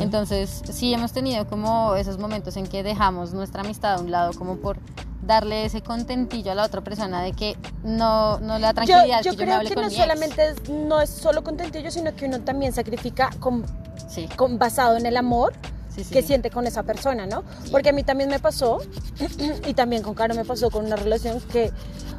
Entonces, 0.00 0.62
sí 0.72 0.92
hemos 0.92 1.12
tenido 1.12 1.46
como 1.46 1.94
esos 1.94 2.18
momentos 2.18 2.56
en 2.56 2.66
que 2.66 2.82
dejamos 2.82 3.32
nuestra 3.32 3.60
amistad 3.62 3.94
a 3.94 4.00
un 4.00 4.10
lado 4.10 4.32
como 4.34 4.56
por 4.56 4.78
darle 5.22 5.64
ese 5.64 5.82
contentillo 5.82 6.52
a 6.52 6.54
la 6.54 6.64
otra 6.64 6.80
persona 6.82 7.22
de 7.22 7.32
que 7.32 7.56
no, 7.84 8.38
no 8.40 8.54
le 8.58 8.62
da 8.62 8.70
Yo, 8.70 8.74
tranquilidad 8.74 9.22
yo 9.22 9.30
que 9.32 9.36
yo 9.36 9.38
me 9.38 9.44
creo 9.44 9.54
hable 9.56 9.68
que 9.68 9.74
con 9.74 9.84
no 9.84 9.88
mi 9.90 9.94
ex. 9.94 10.02
solamente 10.02 10.48
es, 10.50 10.68
no 10.68 11.00
es 11.00 11.10
solo 11.10 11.44
contentillo, 11.44 11.90
sino 11.90 12.14
que 12.14 12.26
uno 12.26 12.40
también 12.40 12.72
sacrifica 12.72 13.30
con, 13.40 13.64
Sí, 14.08 14.28
con- 14.36 14.58
basado 14.58 14.96
en 14.96 15.06
el 15.06 15.16
amor 15.16 15.52
sí, 15.94 16.02
sí. 16.04 16.12
que 16.12 16.22
siente 16.22 16.50
con 16.50 16.66
esa 16.66 16.82
persona, 16.82 17.26
¿no? 17.26 17.42
Porque 17.70 17.90
a 17.90 17.92
mí 17.92 18.02
también 18.04 18.30
me 18.30 18.38
pasó, 18.38 18.78
y 19.66 19.74
también 19.74 20.02
con 20.02 20.14
Caro 20.14 20.34
me 20.34 20.44
pasó 20.44 20.70
con 20.70 20.86
una 20.86 20.96
relación 20.96 21.40
que 21.40 21.72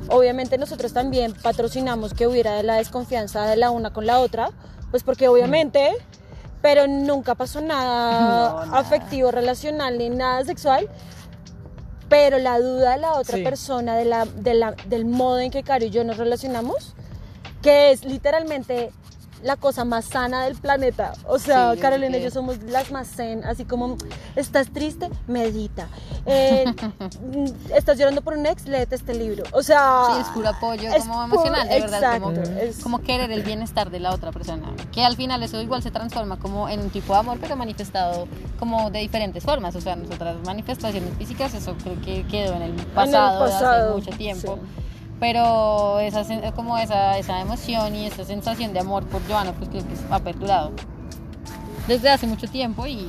obviamente 0.08 0.58
nosotros 0.58 0.94
también 0.94 1.34
patrocinamos 1.34 2.14
que 2.14 2.28
hubiera 2.28 2.62
la 2.64 2.76
desconfianza 2.76 3.46
de 3.46 3.58
la 3.58 3.72
una 3.72 3.92
con 3.92 4.06
la 4.06 4.20
otra, 4.20 4.50
pues 4.92 5.04
porque 5.04 5.28
obviamente, 5.28 5.92
pero 6.62 6.88
nunca 6.88 7.36
pasó 7.36 7.62
nada 7.62 8.50
No, 8.60 8.66
nada. 8.66 8.80
afectivo, 8.80 9.32
relacional 9.32 9.98
ni 9.98 10.10
nada 10.10 10.44
sexual. 10.46 10.88
Pero 12.10 12.40
la 12.40 12.58
duda 12.60 12.94
de 12.94 12.98
la 13.02 13.14
otra 13.14 13.38
Sí. 13.38 13.44
persona, 13.44 13.96
de 13.96 14.06
la, 14.06 14.26
de 14.26 14.56
la, 14.56 14.72
del 14.88 15.06
modo 15.06 15.40
en 15.40 15.52
que 15.52 15.62
Caro 15.62 15.86
y 15.86 15.92
yo 15.92 16.04
nos 16.04 16.18
relacionamos, 16.18 16.96
que 17.62 17.92
es 17.92 18.04
literalmente 18.04 18.92
la 19.44 19.56
cosa 19.56 19.86
más 19.86 20.06
sana 20.06 20.44
del 20.46 20.56
planeta. 20.56 21.14
O 21.28 21.40
sea, 21.40 21.74
Sí, 21.74 21.80
Carolina 21.80 22.18
y 22.18 22.24
yo 22.24 22.32
somos 22.32 22.62
las 22.64 22.92
más 22.92 23.08
zen, 23.08 23.44
así 23.46 23.66
como 23.66 23.98
estás 24.36 24.70
triste, 24.72 25.10
medita. 25.28 25.88
Eh, 26.26 26.66
estás 27.76 27.98
llorando 27.98 28.22
por 28.22 28.34
un 28.38 28.46
ex, 28.46 28.66
léete 28.68 28.96
este 28.96 29.14
libro. 29.14 29.44
O 29.54 29.64
sea, 29.64 30.04
Sí, 30.14 30.22
es 30.22 30.28
puro 30.30 30.50
apoyo 30.50 30.90
es 30.90 31.04
como 31.04 31.24
emocional, 31.24 31.68
de 31.70 31.80
verdad, 31.80 32.20
como, 32.20 32.32
es- 32.42 32.80
como 32.80 33.00
querer 33.02 33.32
el 33.32 33.44
bienestar 33.44 33.90
de 33.90 34.00
la 34.00 34.12
otra 34.14 34.32
persona. 34.32 34.68
Que 34.92 35.04
al 35.04 35.16
final 35.16 35.42
eso 35.44 35.62
igual 35.62 35.82
se 35.84 35.92
transforma 35.92 36.38
como 36.40 36.68
en 36.70 36.80
un 36.82 36.90
tipo 36.90 37.14
de 37.14 37.20
amor, 37.20 37.38
pero 37.40 37.56
manifestado 37.56 38.28
como 38.60 38.90
de 38.92 39.00
diferentes 39.00 39.44
formas. 39.44 39.76
O 39.76 39.82
sea, 39.82 39.96
nosotras 39.96 40.36
manifestaciones 40.46 41.14
físicas, 41.18 41.54
eso 41.54 41.76
creo 41.84 42.00
que 42.02 42.26
quedó 42.28 42.54
en 42.56 42.62
el 42.64 42.74
pasado, 42.88 43.46
de 43.46 43.52
pasado, 43.52 43.94
hace 43.96 44.06
mucho 44.06 44.18
tiempo. 44.18 44.56
sí. 44.62 44.84
Pero 45.20 46.00
esa, 46.00 46.24
como 46.54 46.78
esa, 46.78 47.18
esa 47.18 47.42
emoción 47.42 47.96
y 47.96 48.06
esa 48.06 48.24
sensación 48.24 48.72
de 48.74 48.80
amor 48.80 49.04
por 49.06 49.22
Joana, 49.28 49.52
pues 49.54 49.70
creo 49.70 49.82
que 49.84 49.94
ha 50.10 50.20
perdurado 50.20 50.72
desde 51.88 52.10
hace 52.10 52.26
mucho 52.28 52.48
tiempo 52.48 52.86
y, 52.88 53.08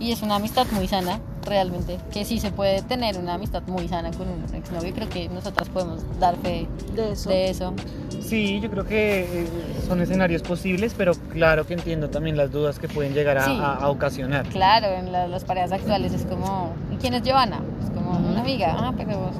y 0.00 0.12
es 0.12 0.22
una 0.22 0.36
amistad 0.36 0.66
muy 0.72 0.86
sana, 0.88 1.20
realmente. 1.44 1.98
Que 2.12 2.24
sí 2.24 2.38
se 2.38 2.50
puede 2.52 2.80
tener 2.82 3.18
una 3.18 3.34
amistad 3.34 3.62
muy 3.66 3.86
sana 3.88 4.10
con 4.12 4.28
un 4.28 4.44
exnovio. 4.54 4.94
Creo 4.94 5.08
que 5.10 5.28
nosotras 5.28 5.68
podemos 5.68 6.00
dar 6.18 6.36
fe 6.36 6.66
de 6.94 7.12
eso. 7.12 7.28
de 7.28 7.50
eso. 7.50 7.74
Sí, 8.22 8.60
yo 8.60 8.70
creo 8.70 8.84
que 8.86 9.42
eh, 9.42 9.46
son 9.86 10.00
escenarios 10.00 10.40
posibles, 10.42 10.94
pero 10.96 11.12
claro 11.32 11.66
que 11.66 11.74
entiendo 11.74 12.08
también 12.08 12.36
las 12.38 12.50
dudas 12.50 12.78
que 12.78 12.88
pueden 12.88 13.12
llegar 13.12 13.36
a, 13.38 13.44
Sí. 13.44 13.58
a- 13.60 13.74
a 13.74 13.88
ocasionar. 13.90 14.46
Claro, 14.48 14.86
en 14.86 15.12
la- 15.12 15.26
las 15.26 15.44
parejas 15.44 15.72
actuales 15.72 16.14
es 16.14 16.24
como, 16.24 16.70
¿y 16.92 16.96
quién 16.96 17.12
es 17.14 17.22
Giovanna? 17.22 17.60
Es 17.84 17.90
como 17.90 18.12
una 18.16 18.40
amiga, 18.40 18.74
ah, 18.78 18.94
pero 18.96 19.18
vos. 19.18 19.34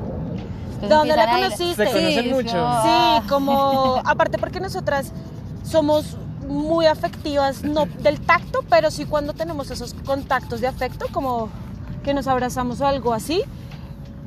¿Dónde 0.88 1.16
la 1.16 1.26
conociste? 1.30 1.86
Se 1.86 1.92
conocen 1.92 2.26
es 2.26 2.32
mucho. 2.32 2.82
Sí, 2.82 3.28
como, 3.28 4.02
aparte 4.04 4.38
porque 4.38 4.60
nosotras 4.60 5.12
somos 5.64 6.16
muy 6.48 6.86
afectivas, 6.86 7.62
no 7.62 7.86
del 7.86 8.20
tacto, 8.20 8.64
pero 8.68 8.90
sí 8.90 9.04
cuando 9.06 9.32
tenemos 9.32 9.70
esos 9.70 9.94
contactos 10.04 10.60
de 10.60 10.66
afecto, 10.66 11.06
como 11.12 11.48
que 12.04 12.12
nos 12.14 12.26
abrazamos 12.26 12.80
o 12.80 12.86
algo 12.86 13.14
así, 13.14 13.42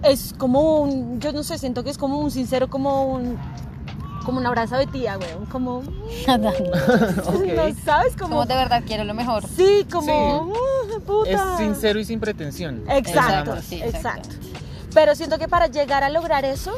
es 0.04 0.34
como 0.38 0.80
un, 0.80 1.20
yo 1.20 1.34
no 1.34 1.44
sé, 1.44 1.58
siento 1.58 1.84
que 1.84 1.90
es 1.90 1.98
como 1.98 2.20
un 2.20 2.32
sincero, 2.32 2.70
como 2.70 3.06
un, 3.06 3.38
como 4.24 4.40
un 4.40 4.46
abrazo 4.46 4.78
de 4.78 4.88
tía, 4.88 5.18
weón, 5.18 5.46
como, 5.48 5.84
no 6.28 6.52
sabes, 7.84 8.14
como, 8.16 8.30
como 8.30 8.46
de 8.46 8.56
verdad 8.56 8.84
quiero 8.88 9.04
lo 9.04 9.14
mejor. 9.14 9.44
sí, 9.48 9.86
como, 9.92 10.06
Sí. 10.54 10.96
"Uh, 10.96 11.02
puta". 11.02 11.30
Es 11.30 11.42
sincero 11.58 12.00
y 12.00 12.06
sin 12.06 12.20
pretensión. 12.20 12.84
Exacto, 12.90 13.52
Exacto, 13.52 13.62
sí, 13.68 13.76
exacto. 13.82 13.98
exacto. 14.30 14.35
Pero 14.96 15.14
siento 15.14 15.38
que 15.38 15.48
para 15.48 15.68
llegar 15.68 16.04
a 16.04 16.10
lograr 16.10 16.44
eso 16.46 16.72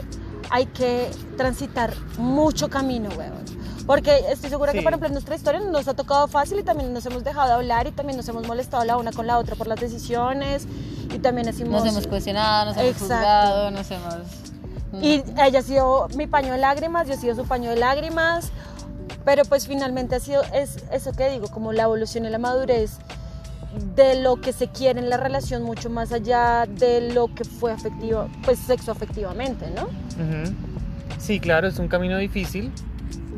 hay 0.50 0.66
que 0.66 1.10
transitar 1.38 1.94
mucho 2.18 2.70
camino, 2.70 3.10
weón. 3.18 3.46
Porque 3.86 4.26
estoy 4.30 4.50
segura 4.50 4.74
que, 4.74 4.80
Sí. 4.80 4.84
por 4.84 4.92
ejemplo, 4.92 5.08
en 5.08 5.14
nuestra 5.14 5.36
historia 5.36 5.62
nos 5.62 5.88
ha 5.88 5.94
tocado 5.94 6.28
fácil 6.28 6.60
y 6.60 6.64
también 6.64 6.92
nos 6.94 7.06
hemos 7.06 7.24
dejado 7.24 7.48
de 7.48 7.54
hablar 7.54 7.88
y 7.88 7.92
también 7.92 8.18
nos 8.18 8.28
hemos 8.28 8.46
molestado 8.46 8.84
la 8.84 8.98
una 8.98 9.14
con 9.14 9.28
la 9.28 9.38
otra 9.38 9.56
por 9.56 9.68
las 9.68 9.80
decisiones 9.80 10.68
y 11.14 11.20
también. 11.20 11.48
Nos 11.48 11.86
hemos 11.86 12.08
cuestionado, 12.08 12.66
nos 12.66 12.78
hemos 12.78 12.90
Exacto. 12.90 13.14
juzgado, 13.16 13.72
nos 13.72 13.92
hemos... 13.92 14.16
Y 15.02 15.24
ella 15.42 15.60
ha 15.60 15.62
sido 15.62 16.08
mi 16.16 16.28
paño 16.28 16.54
de 16.54 16.58
lágrimas, 16.60 17.08
yo 17.08 17.14
he 17.14 17.18
sido 17.18 17.36
su 17.36 17.46
paño 17.46 17.70
de 17.70 17.76
lágrimas, 17.78 18.50
pero 19.24 19.46
pues 19.46 19.68
finalmente 19.68 20.16
ha 20.16 20.20
sido 20.20 20.42
es, 20.54 20.78
eso 20.92 21.12
que 21.12 21.30
digo, 21.30 21.48
como 21.50 21.72
la 21.72 21.84
evolución 21.84 22.26
y 22.26 22.30
la 22.30 22.40
madurez 22.40 22.94
de 23.96 24.22
lo 24.22 24.38
que 24.42 24.54
se 24.54 24.68
quiere 24.68 25.00
en 25.00 25.10
la 25.10 25.18
relación 25.18 25.64
mucho 25.64 25.90
más 25.90 26.12
allá 26.12 26.66
de 26.68 27.12
lo 27.14 27.28
que 27.34 27.44
fue 27.44 27.72
afectivo, 27.72 28.28
pues 28.44 28.60
sexo 28.60 28.92
afectivamente, 28.92 29.66
¿no? 29.76 29.88
Sí, 31.20 31.40
claro, 31.40 31.68
es 31.68 31.80
un 31.80 31.88
camino 31.88 32.18
difícil, 32.18 32.72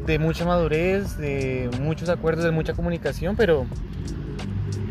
de 0.05 0.19
mucha 0.19 0.45
madurez, 0.45 1.17
de 1.17 1.69
muchos 1.81 2.09
acuerdos, 2.09 2.43
de 2.45 2.51
mucha 2.51 2.73
comunicación, 2.73 3.35
pero, 3.35 3.65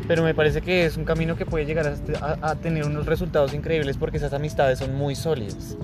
pero 0.06 0.22
me 0.22 0.34
parece 0.34 0.60
que 0.62 0.86
es 0.86 0.96
un 0.96 1.04
camino 1.04 1.36
que 1.36 1.44
puede 1.46 1.66
llegar 1.66 1.86
a, 1.86 2.26
a- 2.42 2.50
a 2.50 2.54
tener 2.56 2.84
unos 2.86 3.06
resultados 3.06 3.52
increíbles 3.54 3.96
porque 3.96 4.16
esas 4.16 4.32
amistades 4.32 4.78
son 4.78 4.94
muy 4.94 5.14
sólidas. 5.14 5.76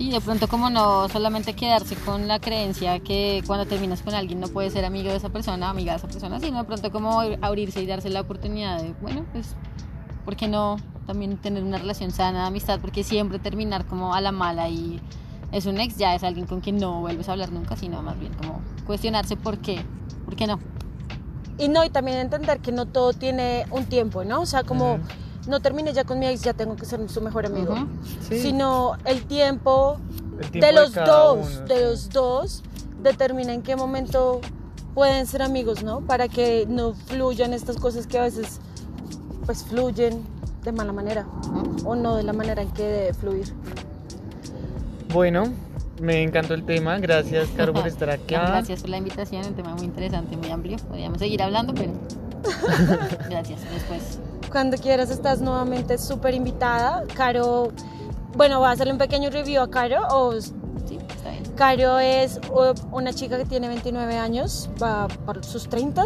Sí, 0.00 0.08
de 0.08 0.22
pronto 0.22 0.48
como 0.48 0.70
no 0.70 1.10
solamente 1.10 1.52
quedarse 1.52 1.94
con 1.94 2.26
la 2.26 2.40
creencia 2.40 3.00
que 3.00 3.42
cuando 3.46 3.66
terminas 3.66 4.00
con 4.00 4.14
alguien 4.14 4.40
no 4.40 4.48
puedes 4.48 4.72
ser 4.72 4.86
amigo 4.86 5.10
de 5.10 5.16
esa 5.16 5.28
persona, 5.28 5.68
amiga 5.68 5.92
de 5.92 5.98
esa 5.98 6.08
persona, 6.08 6.40
sino 6.40 6.56
de 6.56 6.64
pronto 6.64 6.90
como 6.90 7.20
abrirse 7.42 7.82
y 7.82 7.86
darse 7.86 8.08
la 8.08 8.22
oportunidad 8.22 8.80
de, 8.80 8.94
bueno, 9.02 9.26
pues, 9.30 9.56
¿por 10.24 10.36
qué 10.36 10.48
no 10.48 10.78
también 11.06 11.36
tener 11.36 11.62
una 11.62 11.76
relación 11.76 12.12
sana 12.12 12.40
de 12.40 12.46
amistad? 12.46 12.80
Porque 12.80 13.04
siempre 13.04 13.38
terminar 13.38 13.84
como 13.84 14.14
a 14.14 14.22
la 14.22 14.32
mala 14.32 14.70
y 14.70 15.02
es 15.52 15.66
un 15.66 15.78
ex, 15.78 15.98
ya 15.98 16.14
es 16.14 16.24
alguien 16.24 16.46
con 16.46 16.62
quien 16.62 16.78
no 16.78 17.00
vuelves 17.00 17.28
a 17.28 17.32
hablar 17.32 17.52
nunca, 17.52 17.76
sino 17.76 18.00
más 18.00 18.18
bien 18.18 18.32
como 18.32 18.62
cuestionarse 18.86 19.36
por 19.36 19.58
qué, 19.58 19.84
por 20.24 20.34
qué 20.34 20.46
no. 20.46 20.60
Y 21.58 21.68
no, 21.68 21.84
y 21.84 21.90
también 21.90 22.16
entender 22.16 22.60
que 22.60 22.72
no 22.72 22.86
todo 22.86 23.12
tiene 23.12 23.66
un 23.70 23.84
tiempo, 23.84 24.24
¿no? 24.24 24.40
O 24.40 24.46
sea, 24.46 24.62
como. 24.62 24.98
No 25.46 25.60
termine 25.60 25.92
ya 25.92 26.04
con 26.04 26.18
mi 26.18 26.26
ex, 26.26 26.42
ya 26.42 26.54
tengo 26.54 26.76
que 26.76 26.84
ser 26.84 27.08
su 27.08 27.20
mejor 27.20 27.46
amigo. 27.46 27.74
Sí. 28.28 28.40
Sino 28.40 28.96
el 29.04 29.24
tiempo, 29.24 29.98
El 30.40 30.50
tiempo 30.50 30.66
de 30.66 30.72
los 30.72 30.94
dos, 30.94 31.56
uno, 31.56 31.66
de 31.66 31.76
sí. 31.76 31.82
los 31.82 32.10
dos, 32.10 32.62
determina 33.02 33.52
en 33.52 33.62
qué 33.62 33.76
momento 33.76 34.40
pueden 34.94 35.26
ser 35.26 35.42
amigos, 35.42 35.82
¿no? 35.82 36.00
Para 36.00 36.28
que 36.28 36.66
no 36.68 36.94
fluyan 36.94 37.54
estas 37.54 37.76
cosas 37.76 38.06
que 38.06 38.18
a 38.18 38.22
veces 38.22 38.60
pues 39.46 39.64
fluyen 39.64 40.22
de 40.64 40.72
mala 40.72 40.92
manera 40.92 41.26
o 41.84 41.94
no 41.94 42.16
de 42.16 42.22
la 42.22 42.32
manera 42.32 42.62
en 42.62 42.70
que 42.70 42.82
debe 42.82 43.14
fluir. 43.14 43.54
Bueno, 45.12 45.44
me 46.00 46.22
encantó 46.22 46.54
el 46.54 46.64
tema. 46.64 46.98
Gracias, 46.98 47.48
Caro, 47.56 47.72
por 47.72 47.86
estar 47.86 48.10
acá. 48.10 48.46
Gracias 48.46 48.80
por 48.80 48.90
la 48.90 48.98
invitación, 48.98 49.46
un 49.46 49.54
tema 49.54 49.74
muy 49.74 49.84
interesante, 49.84 50.36
muy 50.36 50.50
amplio. 50.50 50.76
Podríamos 50.88 51.18
seguir 51.18 51.42
hablando, 51.42 51.74
pero 51.74 51.92
gracias. 53.28 53.60
Después. 53.72 54.18
Cuando 54.50 54.76
quieras 54.76 55.10
estás 55.10 55.40
nuevamente 55.40 55.96
súper 55.98 56.34
invitada. 56.34 57.04
Caro, 57.14 57.72
bueno, 58.36 58.58
voy 58.58 58.68
a 58.68 58.72
hacerle 58.72 58.92
un 58.92 58.98
pequeño 58.98 59.30
review 59.30 59.62
a 59.62 59.70
Caro. 59.70 60.02
O, 60.10 60.32
Sí, 60.40 60.98
está 61.08 61.30
bien. 61.30 61.44
Caro 61.56 61.98
es 61.98 62.40
uh, 62.52 62.72
una 62.90 63.12
chica 63.12 63.36
que 63.38 63.44
tiene 63.44 63.68
29 63.68 64.16
años, 64.16 64.68
va 64.82 65.06
por 65.08 65.44
sus 65.44 65.68
30. 65.68 66.04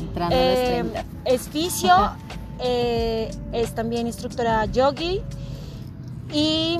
Entrando 0.00 0.34
a 0.34 0.38
los 0.38 0.48
Eh, 0.58 0.84
30. 0.92 1.04
es 1.26 1.42
fisio, 1.48 1.94
eh, 2.58 3.30
es 3.52 3.72
también 3.74 4.06
instructora 4.08 4.64
yogi 4.64 5.20
y 6.32 6.78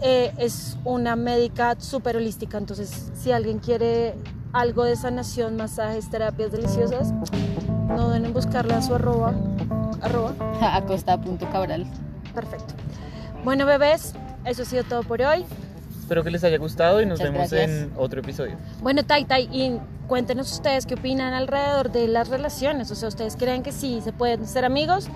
eh, 0.00 0.32
es 0.38 0.76
una 0.84 1.14
médica 1.16 1.76
súper 1.78 2.16
holística. 2.16 2.56
Entonces, 2.56 3.10
si 3.20 3.32
alguien 3.32 3.58
quiere 3.58 4.14
algo 4.52 4.84
de 4.84 4.96
sanación, 4.96 5.56
masajes, 5.56 6.08
terapias 6.10 6.52
deliciosas, 6.52 7.12
no 7.88 8.06
duden 8.08 8.24
en 8.24 8.32
buscarla 8.32 8.78
a 8.78 8.82
su 8.82 8.94
arroba. 8.94 9.34
Arroba. 10.02 10.34
Acosta.cabral. 10.76 11.86
Perfecto. 12.34 12.74
Bueno, 13.44 13.66
bebés, 13.66 14.14
eso 14.44 14.62
ha 14.62 14.64
sido 14.64 14.84
todo 14.84 15.02
por 15.02 15.20
hoy. 15.22 15.44
Espero 16.00 16.24
que 16.24 16.30
les 16.30 16.44
haya 16.44 16.58
gustado 16.58 17.00
y 17.00 17.06
nos 17.06 17.18
Muchas 17.20 17.32
vemos 17.32 17.50
gracias. 17.50 17.70
en 17.70 17.92
otro 17.96 18.20
episodio. 18.20 18.56
Bueno, 18.82 19.04
Tai 19.04 19.24
Tai, 19.24 19.48
y 19.50 19.78
cuéntenos 20.08 20.52
ustedes 20.52 20.84
qué 20.84 20.94
opinan 20.94 21.32
alrededor 21.32 21.90
de 21.90 22.08
las 22.08 22.28
relaciones. 22.28 22.90
O 22.90 22.94
sea, 22.94 23.08
¿ustedes 23.08 23.36
creen 23.36 23.62
que 23.62 23.72
sí 23.72 24.00
se 24.02 24.12
pueden 24.12 24.46
ser 24.46 24.64
amigos? 24.64 25.08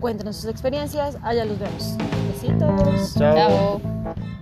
Cuéntenos 0.00 0.36
sus 0.36 0.46
experiencias. 0.46 1.16
Allá 1.22 1.44
los 1.44 1.58
vemos. 1.58 1.96
Besitos. 2.32 3.14
Chao. 3.14 3.80
Chao. 3.82 4.35